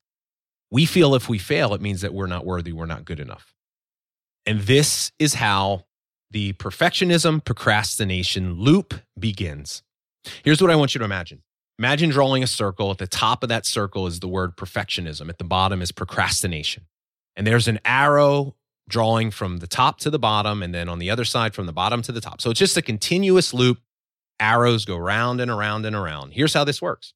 We 0.70 0.84
feel 0.84 1.14
if 1.14 1.28
we 1.28 1.38
fail, 1.38 1.72
it 1.74 1.80
means 1.80 2.02
that 2.02 2.12
we're 2.12 2.26
not 2.26 2.44
worthy, 2.44 2.72
we're 2.72 2.86
not 2.86 3.06
good 3.06 3.18
enough. 3.18 3.54
And 4.44 4.60
this 4.60 5.12
is 5.18 5.34
how 5.34 5.86
the 6.30 6.52
perfectionism 6.54 7.42
procrastination 7.42 8.54
loop 8.54 8.94
begins. 9.18 9.82
Here's 10.44 10.60
what 10.60 10.70
I 10.70 10.76
want 10.76 10.94
you 10.94 10.98
to 10.98 11.04
imagine. 11.04 11.42
Imagine 11.78 12.10
drawing 12.10 12.42
a 12.42 12.46
circle. 12.46 12.90
At 12.90 12.98
the 12.98 13.06
top 13.06 13.42
of 13.42 13.48
that 13.48 13.64
circle 13.64 14.06
is 14.06 14.20
the 14.20 14.28
word 14.28 14.56
perfectionism. 14.56 15.28
At 15.28 15.38
the 15.38 15.44
bottom 15.44 15.80
is 15.80 15.92
procrastination. 15.92 16.86
And 17.36 17.46
there's 17.46 17.68
an 17.68 17.78
arrow 17.84 18.56
drawing 18.88 19.30
from 19.30 19.58
the 19.58 19.66
top 19.66 19.98
to 20.00 20.10
the 20.10 20.18
bottom, 20.18 20.62
and 20.62 20.74
then 20.74 20.88
on 20.88 20.98
the 20.98 21.10
other 21.10 21.24
side 21.24 21.54
from 21.54 21.66
the 21.66 21.72
bottom 21.72 22.02
to 22.02 22.12
the 22.12 22.20
top. 22.20 22.40
So 22.40 22.50
it's 22.50 22.58
just 22.58 22.76
a 22.76 22.82
continuous 22.82 23.54
loop. 23.54 23.78
Arrows 24.40 24.84
go 24.84 24.96
round 24.96 25.40
and 25.40 25.50
around 25.50 25.84
and 25.84 25.96
around. 25.96 26.32
Here's 26.32 26.54
how 26.54 26.64
this 26.64 26.80
works 26.80 27.12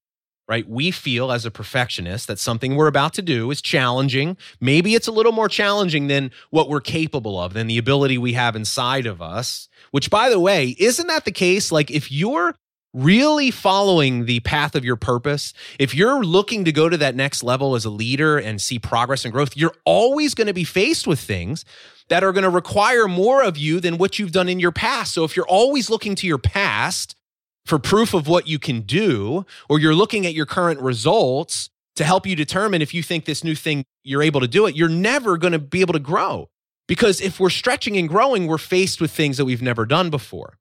right? 0.48 0.68
We 0.68 0.90
feel 0.90 1.32
as 1.32 1.46
a 1.46 1.50
perfectionist 1.50 2.26
that 2.26 2.38
something 2.38 2.74
we're 2.76 2.86
about 2.86 3.14
to 3.14 3.22
do 3.22 3.50
is 3.50 3.62
challenging. 3.62 4.36
Maybe 4.60 4.94
it's 4.94 5.06
a 5.06 5.12
little 5.12 5.32
more 5.32 5.48
challenging 5.48 6.08
than 6.08 6.30
what 6.50 6.68
we're 6.68 6.80
capable 6.80 7.40
of, 7.40 7.54
than 7.54 7.68
the 7.68 7.78
ability 7.78 8.18
we 8.18 8.32
have 8.34 8.56
inside 8.56 9.06
of 9.06 9.22
us. 9.22 9.68
Which, 9.92 10.10
by 10.10 10.28
the 10.28 10.40
way, 10.40 10.76
isn't 10.78 11.06
that 11.06 11.24
the 11.24 11.32
case? 11.32 11.70
Like, 11.70 11.90
if 11.90 12.10
you're 12.10 12.54
really 12.94 13.50
following 13.50 14.26
the 14.26 14.40
path 14.40 14.74
of 14.74 14.84
your 14.84 14.96
purpose, 14.96 15.54
if 15.78 15.94
you're 15.94 16.22
looking 16.22 16.64
to 16.64 16.72
go 16.72 16.88
to 16.88 16.96
that 16.98 17.14
next 17.14 17.42
level 17.42 17.74
as 17.74 17.84
a 17.84 17.90
leader 17.90 18.38
and 18.38 18.60
see 18.60 18.78
progress 18.78 19.24
and 19.24 19.32
growth, 19.32 19.56
you're 19.56 19.74
always 19.84 20.34
going 20.34 20.46
to 20.46 20.52
be 20.52 20.64
faced 20.64 21.06
with 21.06 21.20
things 21.20 21.64
that 22.08 22.22
are 22.22 22.32
going 22.32 22.44
to 22.44 22.50
require 22.50 23.08
more 23.08 23.42
of 23.42 23.56
you 23.56 23.80
than 23.80 23.96
what 23.96 24.18
you've 24.18 24.32
done 24.32 24.48
in 24.48 24.60
your 24.60 24.72
past. 24.72 25.14
So 25.14 25.24
if 25.24 25.36
you're 25.36 25.48
always 25.48 25.88
looking 25.88 26.14
to 26.16 26.26
your 26.26 26.38
past 26.38 27.16
for 27.64 27.78
proof 27.78 28.12
of 28.12 28.26
what 28.28 28.46
you 28.46 28.58
can 28.58 28.80
do, 28.80 29.46
or 29.68 29.78
you're 29.78 29.94
looking 29.94 30.26
at 30.26 30.34
your 30.34 30.46
current 30.46 30.80
results 30.80 31.70
to 31.96 32.04
help 32.04 32.26
you 32.26 32.34
determine 32.34 32.82
if 32.82 32.92
you 32.92 33.02
think 33.02 33.24
this 33.24 33.44
new 33.44 33.54
thing 33.54 33.84
you're 34.02 34.22
able 34.22 34.40
to 34.40 34.48
do 34.48 34.66
it, 34.66 34.74
you're 34.74 34.88
never 34.88 35.38
going 35.38 35.52
to 35.52 35.58
be 35.58 35.80
able 35.80 35.92
to 35.92 36.00
grow. 36.00 36.48
Because 36.88 37.20
if 37.20 37.38
we're 37.38 37.50
stretching 37.50 37.96
and 37.96 38.08
growing, 38.08 38.46
we're 38.46 38.58
faced 38.58 39.00
with 39.00 39.12
things 39.12 39.36
that 39.36 39.44
we've 39.44 39.62
never 39.62 39.86
done 39.86 40.10
before. 40.10 40.58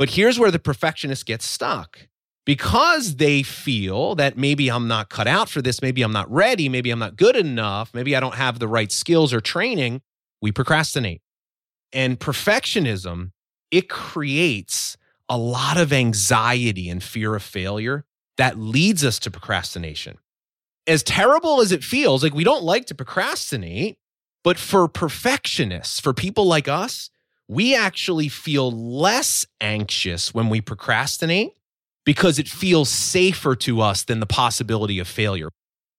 But 0.00 0.08
here's 0.08 0.38
where 0.38 0.50
the 0.50 0.58
perfectionist 0.58 1.26
gets 1.26 1.44
stuck. 1.44 2.08
Because 2.46 3.16
they 3.16 3.42
feel 3.42 4.14
that 4.14 4.38
maybe 4.38 4.70
I'm 4.70 4.88
not 4.88 5.10
cut 5.10 5.26
out 5.26 5.50
for 5.50 5.60
this, 5.60 5.82
maybe 5.82 6.00
I'm 6.00 6.10
not 6.10 6.28
ready, 6.32 6.70
maybe 6.70 6.90
I'm 6.90 6.98
not 6.98 7.16
good 7.16 7.36
enough, 7.36 7.92
maybe 7.92 8.16
I 8.16 8.20
don't 8.20 8.34
have 8.34 8.58
the 8.58 8.66
right 8.66 8.90
skills 8.90 9.34
or 9.34 9.42
training, 9.42 10.00
we 10.40 10.52
procrastinate. 10.52 11.20
And 11.92 12.18
perfectionism, 12.18 13.32
it 13.70 13.90
creates 13.90 14.96
a 15.28 15.36
lot 15.36 15.76
of 15.76 15.92
anxiety 15.92 16.88
and 16.88 17.02
fear 17.02 17.34
of 17.34 17.42
failure 17.42 18.06
that 18.38 18.58
leads 18.58 19.04
us 19.04 19.18
to 19.18 19.30
procrastination. 19.30 20.16
As 20.86 21.02
terrible 21.02 21.60
as 21.60 21.72
it 21.72 21.84
feels, 21.84 22.22
like 22.22 22.34
we 22.34 22.42
don't 22.42 22.64
like 22.64 22.86
to 22.86 22.94
procrastinate, 22.94 23.98
but 24.42 24.58
for 24.58 24.88
perfectionists, 24.88 26.00
for 26.00 26.14
people 26.14 26.46
like 26.46 26.68
us, 26.68 27.09
we 27.50 27.74
actually 27.74 28.28
feel 28.28 28.70
less 28.70 29.44
anxious 29.60 30.32
when 30.32 30.48
we 30.48 30.60
procrastinate 30.60 31.50
because 32.06 32.38
it 32.38 32.46
feels 32.46 32.88
safer 32.88 33.56
to 33.56 33.80
us 33.80 34.04
than 34.04 34.20
the 34.20 34.26
possibility 34.26 35.00
of 35.00 35.08
failure. 35.08 35.48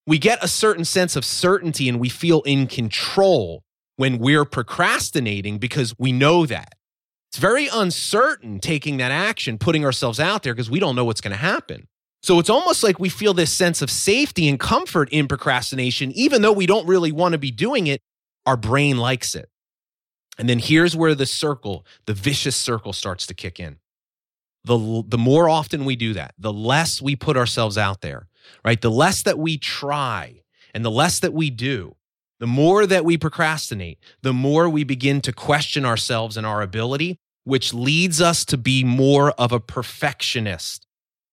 We 0.06 0.18
get 0.18 0.42
a 0.42 0.48
certain 0.48 0.86
sense 0.86 1.14
of 1.14 1.26
certainty 1.26 1.90
and 1.90 2.00
we 2.00 2.08
feel 2.08 2.40
in 2.42 2.68
control 2.68 3.62
when 3.96 4.16
we're 4.16 4.46
procrastinating 4.46 5.58
because 5.58 5.94
we 5.98 6.10
know 6.10 6.46
that. 6.46 6.72
It's 7.30 7.38
very 7.38 7.68
uncertain 7.68 8.58
taking 8.58 8.96
that 8.96 9.12
action, 9.12 9.58
putting 9.58 9.84
ourselves 9.84 10.18
out 10.18 10.44
there 10.44 10.54
because 10.54 10.70
we 10.70 10.80
don't 10.80 10.96
know 10.96 11.04
what's 11.04 11.20
going 11.20 11.32
to 11.32 11.36
happen. 11.36 11.86
So 12.22 12.38
it's 12.38 12.48
almost 12.48 12.82
like 12.82 12.98
we 12.98 13.10
feel 13.10 13.34
this 13.34 13.52
sense 13.52 13.82
of 13.82 13.90
safety 13.90 14.48
and 14.48 14.58
comfort 14.58 15.10
in 15.10 15.28
procrastination, 15.28 16.12
even 16.12 16.40
though 16.40 16.52
we 16.52 16.64
don't 16.64 16.86
really 16.86 17.12
want 17.12 17.32
to 17.32 17.38
be 17.38 17.50
doing 17.50 17.88
it. 17.88 18.00
Our 18.46 18.56
brain 18.56 18.96
likes 18.96 19.34
it. 19.34 19.50
And 20.38 20.48
then 20.48 20.58
here's 20.58 20.96
where 20.96 21.14
the 21.14 21.26
circle, 21.26 21.86
the 22.06 22.14
vicious 22.14 22.56
circle 22.56 22.92
starts 22.92 23.26
to 23.26 23.34
kick 23.34 23.60
in. 23.60 23.78
The, 24.64 25.04
the 25.06 25.18
more 25.18 25.48
often 25.48 25.84
we 25.84 25.96
do 25.96 26.14
that, 26.14 26.34
the 26.38 26.52
less 26.52 27.02
we 27.02 27.16
put 27.16 27.36
ourselves 27.36 27.76
out 27.76 28.00
there, 28.00 28.28
right? 28.64 28.80
The 28.80 28.90
less 28.90 29.22
that 29.22 29.38
we 29.38 29.58
try 29.58 30.42
and 30.72 30.84
the 30.84 30.90
less 30.90 31.18
that 31.20 31.32
we 31.32 31.50
do, 31.50 31.96
the 32.38 32.46
more 32.46 32.86
that 32.86 33.04
we 33.04 33.18
procrastinate, 33.18 33.98
the 34.22 34.32
more 34.32 34.68
we 34.68 34.84
begin 34.84 35.20
to 35.22 35.32
question 35.32 35.84
ourselves 35.84 36.36
and 36.36 36.46
our 36.46 36.62
ability, 36.62 37.18
which 37.44 37.74
leads 37.74 38.20
us 38.20 38.44
to 38.46 38.56
be 38.56 38.84
more 38.84 39.32
of 39.32 39.52
a 39.52 39.60
perfectionist. 39.60 40.86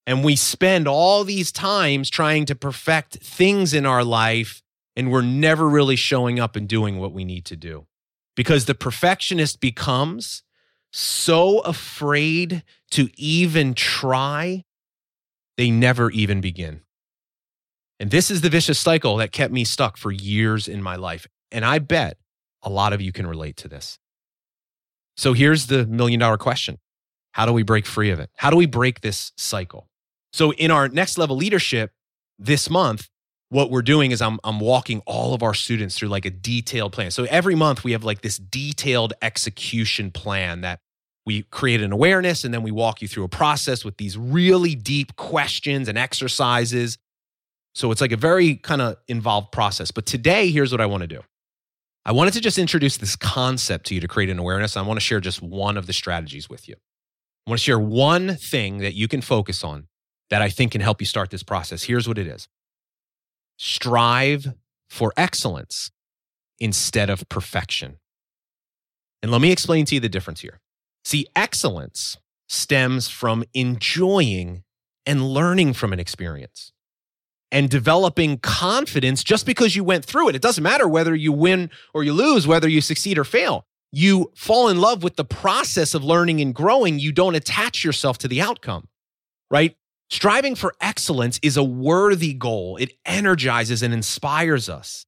And 0.05 0.23
we 0.23 0.35
spend 0.35 0.88
all 0.88 1.23
these 1.23 1.51
times 1.51 2.09
trying 2.09 2.45
to 2.45 2.55
perfect 2.55 3.17
things 3.17 3.73
in 3.73 3.85
our 3.85 4.03
life, 4.03 4.63
and 4.95 5.12
we're 5.12 5.21
never 5.21 5.69
really 5.69 5.95
showing 5.95 6.39
up 6.39 6.55
and 6.55 6.67
doing 6.67 6.97
what 6.97 7.13
we 7.13 7.23
need 7.25 7.45
to 7.45 7.55
do. 7.55 7.85
Because 8.35 8.65
the 8.65 8.75
perfectionist 8.75 9.59
becomes 9.59 10.43
so 10.91 11.59
afraid 11.59 12.63
to 12.91 13.09
even 13.15 13.73
try, 13.73 14.63
they 15.57 15.69
never 15.69 16.09
even 16.11 16.41
begin. 16.41 16.81
And 17.99 18.11
this 18.11 18.31
is 18.31 18.41
the 18.41 18.49
vicious 18.49 18.79
cycle 18.79 19.17
that 19.17 19.31
kept 19.31 19.53
me 19.53 19.65
stuck 19.65 19.97
for 19.97 20.11
years 20.11 20.67
in 20.67 20.81
my 20.81 20.95
life. 20.95 21.27
And 21.51 21.65
I 21.65 21.79
bet 21.79 22.17
a 22.61 22.69
lot 22.69 22.93
of 22.93 23.01
you 23.01 23.11
can 23.11 23.27
relate 23.27 23.57
to 23.57 23.67
this. 23.67 23.99
So 25.17 25.33
here's 25.33 25.67
the 25.67 25.85
million 25.85 26.19
dollar 26.19 26.37
question 26.37 26.77
How 27.33 27.45
do 27.45 27.53
we 27.53 27.63
break 27.63 27.85
free 27.85 28.09
of 28.09 28.19
it? 28.19 28.29
How 28.37 28.49
do 28.49 28.55
we 28.55 28.65
break 28.65 29.01
this 29.01 29.33
cycle? 29.37 29.89
So, 30.31 30.53
in 30.53 30.71
our 30.71 30.87
next 30.87 31.17
level 31.17 31.35
leadership 31.35 31.91
this 32.37 32.69
month, 32.69 33.09
what 33.49 33.71
we're 33.71 33.81
doing 33.81 34.12
is 34.12 34.21
I'm, 34.21 34.39
I'm 34.43 34.59
walking 34.59 35.01
all 35.05 35.33
of 35.33 35.43
our 35.43 35.53
students 35.53 35.97
through 35.97 36.09
like 36.09 36.25
a 36.25 36.29
detailed 36.29 36.93
plan. 36.93 37.12
So, 37.12 37.25
every 37.25 37.55
month 37.55 37.83
we 37.83 37.93
have 37.93 38.03
like 38.03 38.21
this 38.21 38.38
detailed 38.38 39.13
execution 39.21 40.12
plan 40.12 40.62
that 40.62 40.79
we 41.25 41.43
create 41.43 41.81
an 41.81 41.91
awareness 41.91 42.43
and 42.43 42.53
then 42.53 42.63
we 42.63 42.71
walk 42.71 43.01
you 43.01 43.07
through 43.07 43.23
a 43.23 43.29
process 43.29 43.83
with 43.85 43.97
these 43.97 44.17
really 44.17 44.73
deep 44.75 45.15
questions 45.15 45.88
and 45.88 45.97
exercises 45.97 46.97
so 47.75 47.91
it's 47.91 48.01
like 48.01 48.12
a 48.12 48.17
very 48.17 48.55
kind 48.55 48.81
of 48.81 48.97
involved 49.07 49.51
process. 49.51 49.91
But 49.91 50.05
today, 50.05 50.49
here's 50.49 50.71
what 50.71 50.81
I 50.81 50.85
want 50.85 51.01
to 51.01 51.07
do 51.07 51.21
I 52.05 52.12
wanted 52.12 52.33
to 52.33 52.41
just 52.41 52.57
introduce 52.57 52.97
this 52.97 53.15
concept 53.15 53.88
to 53.88 53.95
you 53.95 54.01
to 54.01 54.07
create 54.07 54.29
an 54.29 54.39
awareness. 54.39 54.75
I 54.75 54.81
want 54.81 54.97
to 54.97 55.05
share 55.05 55.19
just 55.19 55.41
one 55.41 55.77
of 55.77 55.88
the 55.88 55.93
strategies 55.93 56.49
with 56.49 56.67
you. 56.67 56.75
I 57.47 57.51
want 57.51 57.59
to 57.59 57.63
share 57.63 57.79
one 57.79 58.35
thing 58.35 58.79
that 58.79 58.93
you 58.93 59.07
can 59.07 59.21
focus 59.21 59.63
on 59.63 59.88
that 60.29 60.41
I 60.41 60.49
think 60.49 60.73
can 60.73 60.81
help 60.81 61.01
you 61.01 61.07
start 61.07 61.29
this 61.29 61.43
process. 61.43 61.83
Here's 61.83 62.07
what 62.07 62.17
it 62.17 62.27
is 62.27 62.47
strive 63.59 64.53
for 64.89 65.13
excellence 65.17 65.91
instead 66.59 67.09
of 67.09 67.27
perfection. 67.29 67.97
And 69.21 69.31
let 69.31 69.41
me 69.41 69.51
explain 69.51 69.85
to 69.85 69.95
you 69.95 70.01
the 70.01 70.09
difference 70.09 70.39
here. 70.39 70.61
See, 71.03 71.27
excellence 71.35 72.17
stems 72.47 73.09
from 73.09 73.43
enjoying 73.53 74.63
and 75.05 75.27
learning 75.27 75.73
from 75.73 75.91
an 75.91 75.99
experience 75.99 76.71
and 77.51 77.69
developing 77.69 78.37
confidence 78.37 79.23
just 79.23 79.45
because 79.45 79.75
you 79.75 79.83
went 79.83 80.05
through 80.05 80.29
it. 80.29 80.35
It 80.35 80.41
doesn't 80.41 80.63
matter 80.63 80.87
whether 80.87 81.13
you 81.13 81.33
win 81.33 81.69
or 81.93 82.03
you 82.03 82.13
lose, 82.13 82.47
whether 82.47 82.67
you 82.67 82.79
succeed 82.79 83.17
or 83.17 83.23
fail. 83.23 83.65
You 83.91 84.31
fall 84.35 84.69
in 84.69 84.79
love 84.79 85.03
with 85.03 85.15
the 85.15 85.25
process 85.25 85.93
of 85.93 86.03
learning 86.03 86.41
and 86.41 86.53
growing. 86.55 86.99
You 86.99 87.11
don't 87.11 87.35
attach 87.35 87.83
yourself 87.83 88.19
to 88.19 88.27
the 88.27 88.41
outcome, 88.41 88.87
right? 89.51 89.75
Striving 90.09 90.55
for 90.55 90.73
excellence 90.81 91.39
is 91.43 91.57
a 91.57 91.63
worthy 91.63 92.33
goal. 92.33 92.77
It 92.77 92.93
energizes 93.05 93.83
and 93.83 93.93
inspires 93.93 94.67
us. 94.69 95.05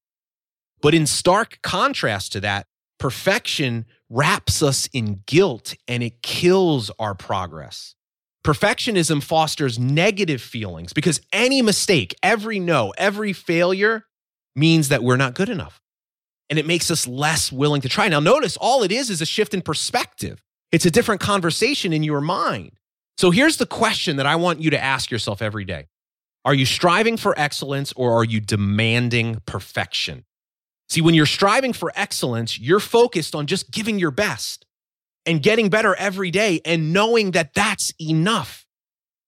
But 0.82 0.94
in 0.94 1.08
stark 1.08 1.60
contrast 1.64 2.32
to 2.34 2.40
that, 2.42 2.68
perfection 3.00 3.86
wraps 4.10 4.62
us 4.62 4.88
in 4.94 5.24
guilt 5.26 5.76
and 5.88 6.04
it 6.04 6.22
kills 6.22 6.92
our 7.00 7.16
progress. 7.16 7.96
Perfectionism 8.44 9.22
fosters 9.24 9.80
negative 9.80 10.42
feelings 10.42 10.94
because 10.94 11.22
any 11.32 11.62
mistake, 11.62 12.16
every 12.24 12.60
no, 12.60 12.94
every 12.98 13.34
failure 13.34 14.06
means 14.56 14.90
that 14.90 15.04
we're 15.04 15.18
not 15.18 15.34
good 15.36 15.50
enough. 15.50 15.80
and 16.50 16.60
it 16.60 16.68
makes 16.68 16.92
us 16.92 17.08
less 17.08 17.50
willing 17.52 17.82
to 17.82 17.88
try. 17.90 18.10
Now, 18.10 18.20
notice 18.20 18.58
all 18.58 18.84
it 18.84 18.92
is 18.92 19.10
is 19.10 19.22
a 19.22 19.26
shift 19.26 19.54
in 19.54 19.62
perspective. 19.62 20.44
It's 20.72 20.86
a 20.86 20.92
different 20.92 21.22
conversation 21.22 21.94
in 21.94 22.04
your 22.04 22.20
mind. 22.22 22.74
So 23.18 23.32
here's 23.32 23.58
the 23.58 23.66
question 23.66 24.18
that 24.18 24.26
I 24.26 24.36
want 24.36 24.62
you 24.62 24.70
to 24.72 24.82
ask 24.82 25.12
yourself 25.12 25.42
every 25.42 25.66
day 25.66 25.88
Are 26.46 26.54
you 26.54 26.66
striving 26.66 27.18
for 27.18 27.38
excellence 27.38 27.94
or 27.94 28.14
are 28.14 28.24
you 28.24 28.40
demanding 28.40 29.42
perfection? 29.46 30.26
See, 30.90 31.02
when 31.02 31.14
you're 31.14 31.26
striving 31.26 31.72
for 31.72 31.92
excellence, 31.96 32.60
you're 32.60 32.82
focused 32.82 33.34
on 33.34 33.48
just 33.48 33.72
giving 33.72 33.98
your 33.98 34.12
best 34.12 34.66
and 35.26 35.42
getting 35.42 35.70
better 35.70 35.96
every 35.96 36.32
day 36.32 36.60
and 36.66 36.92
knowing 36.92 37.32
that 37.32 37.54
that's 37.54 37.94
enough. 38.02 38.66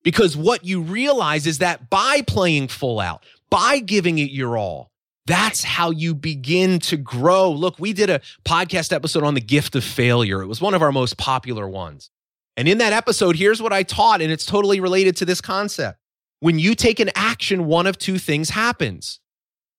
Because 0.04 0.36
what 0.36 0.66
you 0.66 0.82
realize 0.82 1.48
is 1.48 1.60
that 1.60 1.90
by 1.90 2.22
playing 2.28 2.68
full 2.68 3.00
out, 3.00 3.24
by 3.50 3.80
giving 3.80 4.18
it 4.18 4.32
your 4.32 4.58
all, 4.58 4.92
that's 5.26 5.64
how 5.64 5.92
you 5.92 6.14
begin 6.14 6.80
to 6.80 6.98
grow. 6.98 7.50
Look, 7.52 7.80
we 7.80 7.94
did 7.94 8.10
a 8.10 8.20
podcast 8.44 8.92
episode 8.92 9.24
on 9.24 9.36
the 9.36 9.42
gift 9.42 9.76
of 9.76 9.84
failure. 9.84 10.42
It 10.42 10.48
was 10.48 10.60
one 10.60 10.74
of 10.74 10.82
our 10.82 10.92
most 10.92 11.18
popular 11.18 11.68
ones. 11.68 12.10
And 12.56 12.68
in 12.68 12.78
that 12.78 12.94
episode, 12.94 13.36
here's 13.36 13.62
what 13.62 13.74
I 13.74 13.84
taught, 13.84 14.22
and 14.22 14.32
it's 14.32 14.46
totally 14.46 14.80
related 14.80 15.16
to 15.18 15.26
this 15.26 15.42
concept. 15.42 15.98
When 16.40 16.60
you 16.60 16.76
take 16.76 17.00
an 17.00 17.10
action, 17.16 17.66
one 17.66 17.88
of 17.88 17.98
two 17.98 18.20
things 18.20 18.52
happens. 18.52 19.20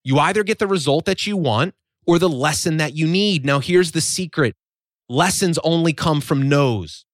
You 0.02 0.18
either 0.18 0.42
get 0.42 0.58
the 0.58 0.66
result 0.66 1.04
that 1.04 1.26
you 1.26 1.36
want 1.36 1.74
or 2.06 2.18
the 2.18 2.28
lesson 2.28 2.78
that 2.78 2.94
you 2.94 3.06
need. 3.06 3.44
Now, 3.44 3.60
here's 3.60 3.92
the 3.92 4.00
secret 4.00 4.54
lessons 5.08 5.58
only 5.58 5.92
come 5.92 6.20
from 6.20 6.48
no's. 6.48 7.04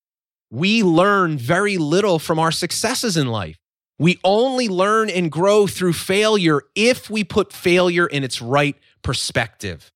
We 0.50 0.82
learn 0.82 1.36
very 1.36 1.76
little 1.76 2.18
from 2.18 2.38
our 2.38 2.52
successes 2.52 3.16
in 3.16 3.28
life. 3.28 3.56
We 3.98 4.18
only 4.24 4.68
learn 4.68 5.10
and 5.10 5.30
grow 5.30 5.66
through 5.66 5.92
failure 5.92 6.62
if 6.74 7.10
we 7.10 7.22
put 7.22 7.52
failure 7.52 8.06
in 8.06 8.24
its 8.24 8.40
right 8.40 8.76
perspective. 9.02 9.92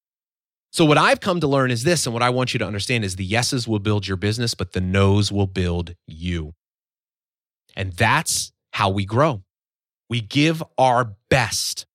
So, 0.74 0.84
what 0.84 0.98
I've 0.98 1.20
come 1.20 1.38
to 1.38 1.46
learn 1.46 1.70
is 1.70 1.84
this, 1.84 2.04
and 2.04 2.12
what 2.12 2.24
I 2.24 2.30
want 2.30 2.52
you 2.52 2.58
to 2.58 2.66
understand 2.66 3.04
is 3.04 3.14
the 3.14 3.24
yeses 3.24 3.68
will 3.68 3.78
build 3.78 4.08
your 4.08 4.16
business, 4.16 4.54
but 4.54 4.72
the 4.72 4.80
no's 4.80 5.30
will 5.30 5.46
build 5.46 5.94
you. 6.04 6.54
And 7.76 7.92
that's 7.92 8.50
how 8.72 8.90
we 8.90 9.04
grow. 9.04 9.44
We 10.10 10.20
give 10.20 10.64
our 10.76 11.14
best. 11.30 11.86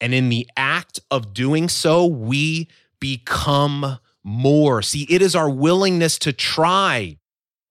And 0.00 0.12
in 0.12 0.28
the 0.28 0.50
act 0.56 0.98
of 1.08 1.32
doing 1.32 1.68
so, 1.68 2.04
we 2.04 2.66
become 2.98 4.00
more. 4.24 4.82
See, 4.82 5.06
it 5.08 5.22
is 5.22 5.36
our 5.36 5.48
willingness 5.48 6.18
to 6.18 6.32
try, 6.32 7.18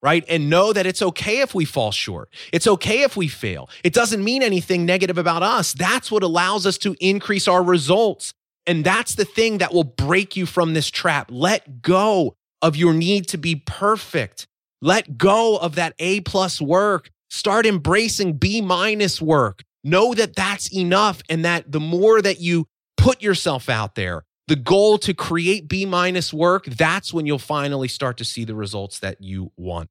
right? 0.02 0.24
And 0.30 0.50
know 0.50 0.72
that 0.72 0.86
it's 0.86 1.02
okay 1.02 1.42
if 1.42 1.54
we 1.54 1.66
fall 1.66 1.92
short. 1.92 2.34
It's 2.54 2.66
okay 2.66 3.02
if 3.02 3.18
we 3.18 3.28
fail. 3.28 3.70
It 3.84 3.94
doesn't 3.94 4.24
mean 4.24 4.42
anything 4.42 4.86
negative 4.86 5.18
about 5.18 5.44
us. 5.44 5.74
That's 5.74 6.10
what 6.10 6.24
allows 6.24 6.66
us 6.66 6.78
to 6.78 6.96
increase 7.02 7.50
our 7.50 7.62
results. 7.62 8.34
And 8.66 8.84
that's 8.84 9.16
the 9.16 9.26
thing 9.26 9.58
that 9.58 9.74
will 9.74 9.84
break 9.84 10.36
you 10.36 10.46
from 10.46 10.74
this 10.74 10.90
trap. 10.90 11.30
Let 11.32 11.82
go 11.82 12.36
of 12.62 12.76
your 12.76 12.94
need 12.94 13.28
to 13.30 13.38
be 13.38 13.56
perfect. 13.56 14.48
Let 14.82 15.18
go 15.18 15.58
of 15.58 15.76
that 15.76 15.94
A 16.00 16.22
plus 16.22 16.62
work. 16.62 17.10
Start 17.30 17.66
embracing 17.66 18.34
B 18.34 18.62
minus 18.62 19.22
work. 19.22 19.64
Know 19.84 20.14
that 20.14 20.36
that's 20.36 20.74
enough 20.74 21.22
and 21.30 21.44
that 21.44 21.72
the 21.72 21.80
more 21.80 22.22
that 22.22 22.40
you 22.40 22.68
put 22.96 23.22
yourself 23.22 23.70
out 23.70 23.96
there, 23.96 24.24
the 24.48 24.56
goal 24.56 24.98
to 25.00 25.14
create 25.14 25.68
B 25.68 25.86
minus 25.86 26.34
work, 26.34 26.66
that's 26.66 27.14
when 27.14 27.26
you'll 27.26 27.40
finally 27.40 27.88
start 27.88 28.18
to 28.18 28.26
see 28.26 28.46
the 28.46 28.56
results 28.56 29.00
that 29.00 29.22
you 29.22 29.52
want. 29.58 29.90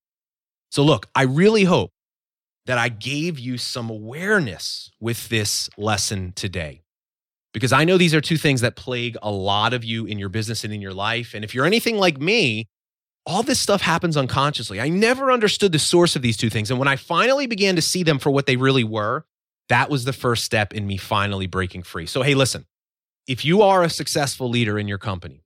So, 0.70 0.82
look, 0.82 1.08
I 1.14 1.22
really 1.22 1.64
hope 1.64 1.90
that 2.66 2.78
I 2.78 2.88
gave 2.88 3.38
you 3.38 3.58
some 3.58 3.90
awareness 3.90 4.90
with 5.00 5.28
this 5.28 5.68
lesson 5.76 6.32
today. 6.34 6.81
Because 7.52 7.72
I 7.72 7.84
know 7.84 7.98
these 7.98 8.14
are 8.14 8.20
two 8.20 8.38
things 8.38 8.62
that 8.62 8.76
plague 8.76 9.16
a 9.22 9.30
lot 9.30 9.74
of 9.74 9.84
you 9.84 10.06
in 10.06 10.18
your 10.18 10.28
business 10.28 10.64
and 10.64 10.72
in 10.72 10.80
your 10.80 10.94
life. 10.94 11.34
And 11.34 11.44
if 11.44 11.54
you're 11.54 11.66
anything 11.66 11.98
like 11.98 12.18
me, 12.18 12.68
all 13.26 13.42
this 13.42 13.60
stuff 13.60 13.82
happens 13.82 14.16
unconsciously. 14.16 14.80
I 14.80 14.88
never 14.88 15.30
understood 15.30 15.72
the 15.72 15.78
source 15.78 16.16
of 16.16 16.22
these 16.22 16.36
two 16.36 16.50
things. 16.50 16.70
And 16.70 16.78
when 16.78 16.88
I 16.88 16.96
finally 16.96 17.46
began 17.46 17.76
to 17.76 17.82
see 17.82 18.02
them 18.02 18.18
for 18.18 18.30
what 18.30 18.46
they 18.46 18.56
really 18.56 18.84
were, 18.84 19.26
that 19.68 19.90
was 19.90 20.04
the 20.04 20.12
first 20.12 20.44
step 20.44 20.74
in 20.74 20.86
me 20.86 20.96
finally 20.96 21.46
breaking 21.46 21.82
free. 21.82 22.06
So, 22.06 22.22
hey, 22.22 22.34
listen, 22.34 22.66
if 23.26 23.44
you 23.44 23.62
are 23.62 23.82
a 23.82 23.90
successful 23.90 24.48
leader 24.48 24.78
in 24.78 24.88
your 24.88 24.98
company 24.98 25.44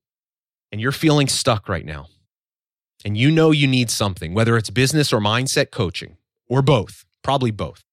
and 0.71 0.81
you're 0.81 0.91
feeling 0.91 1.27
stuck 1.27 1.69
right 1.69 1.85
now, 1.85 2.07
and 3.05 3.15
you 3.15 3.31
know 3.31 3.51
you 3.51 3.67
need 3.67 3.91
something, 3.91 4.33
whether 4.33 4.57
it's 4.57 4.69
business 4.69 5.13
or 5.13 5.19
mindset 5.19 5.71
coaching 5.71 6.17
or 6.47 6.61
both, 6.61 7.05
probably 7.23 7.51
both, 7.51 7.83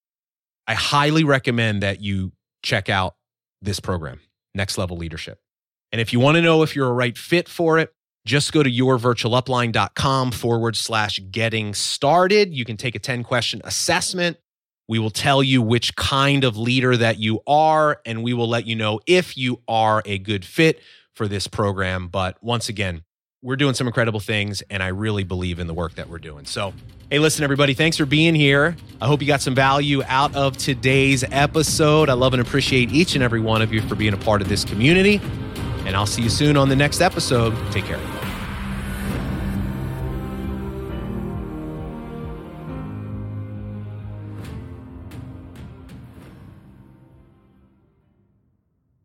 I 0.67 0.73
highly 0.73 1.23
recommend 1.23 1.83
that 1.83 2.01
you 2.01 2.31
check 2.63 2.89
out 2.89 3.15
this 3.65 3.79
program, 3.79 4.21
Next 4.53 4.77
Level 4.77 4.97
Leadership. 4.97 5.39
And 5.91 6.01
if 6.01 6.13
you 6.13 6.19
want 6.19 6.35
to 6.35 6.41
know 6.41 6.63
if 6.63 6.75
you're 6.75 6.89
a 6.89 6.93
right 6.93 7.17
fit 7.17 7.47
for 7.49 7.77
it, 7.79 7.93
just 8.25 8.51
go 8.51 8.63
to 8.63 8.71
yourvirtualupline.com 8.71 10.31
forward 10.31 10.75
slash 10.75 11.19
getting 11.29 11.73
started. 11.73 12.53
You 12.53 12.65
can 12.65 12.75
take 12.75 12.95
a 12.95 12.99
10 12.99 13.23
question 13.23 13.61
assessment. 13.63 14.37
We 14.87 14.99
will 14.99 15.11
tell 15.11 15.41
you 15.43 15.61
which 15.61 15.95
kind 15.95 16.43
of 16.43 16.57
leader 16.57 16.95
that 16.97 17.19
you 17.19 17.41
are, 17.47 18.01
and 18.05 18.23
we 18.23 18.33
will 18.33 18.47
let 18.47 18.65
you 18.65 18.75
know 18.75 18.99
if 19.07 19.37
you 19.37 19.61
are 19.67 20.01
a 20.05 20.17
good 20.19 20.45
fit 20.45 20.79
for 21.13 21.27
this 21.27 21.47
program. 21.47 22.07
But 22.07 22.41
once 22.43 22.69
again, 22.69 23.03
we're 23.45 23.55
doing 23.55 23.75
some 23.75 23.85
incredible 23.85 24.19
things, 24.19 24.63
and 24.71 24.81
I 24.81 24.87
really 24.87 25.23
believe 25.23 25.59
in 25.59 25.67
the 25.67 25.73
work 25.73 25.93
that 25.95 26.09
we're 26.09 26.17
doing. 26.17 26.45
So, 26.45 26.73
hey, 27.11 27.19
listen, 27.19 27.43
everybody, 27.43 27.75
thanks 27.75 27.95
for 27.95 28.07
being 28.07 28.33
here. 28.33 28.75
I 28.99 29.05
hope 29.05 29.21
you 29.21 29.27
got 29.27 29.39
some 29.39 29.53
value 29.53 30.01
out 30.07 30.35
of 30.35 30.57
today's 30.57 31.23
episode. 31.31 32.09
I 32.09 32.13
love 32.13 32.33
and 32.33 32.41
appreciate 32.41 32.91
each 32.91 33.13
and 33.13 33.23
every 33.23 33.39
one 33.39 33.61
of 33.61 33.71
you 33.71 33.81
for 33.81 33.93
being 33.93 34.15
a 34.15 34.17
part 34.17 34.41
of 34.41 34.49
this 34.49 34.65
community. 34.65 35.21
And 35.85 35.95
I'll 35.95 36.07
see 36.07 36.23
you 36.23 36.29
soon 36.29 36.57
on 36.57 36.69
the 36.69 36.75
next 36.75 37.01
episode. 37.01 37.53
Take 37.71 37.85
care. 37.85 38.14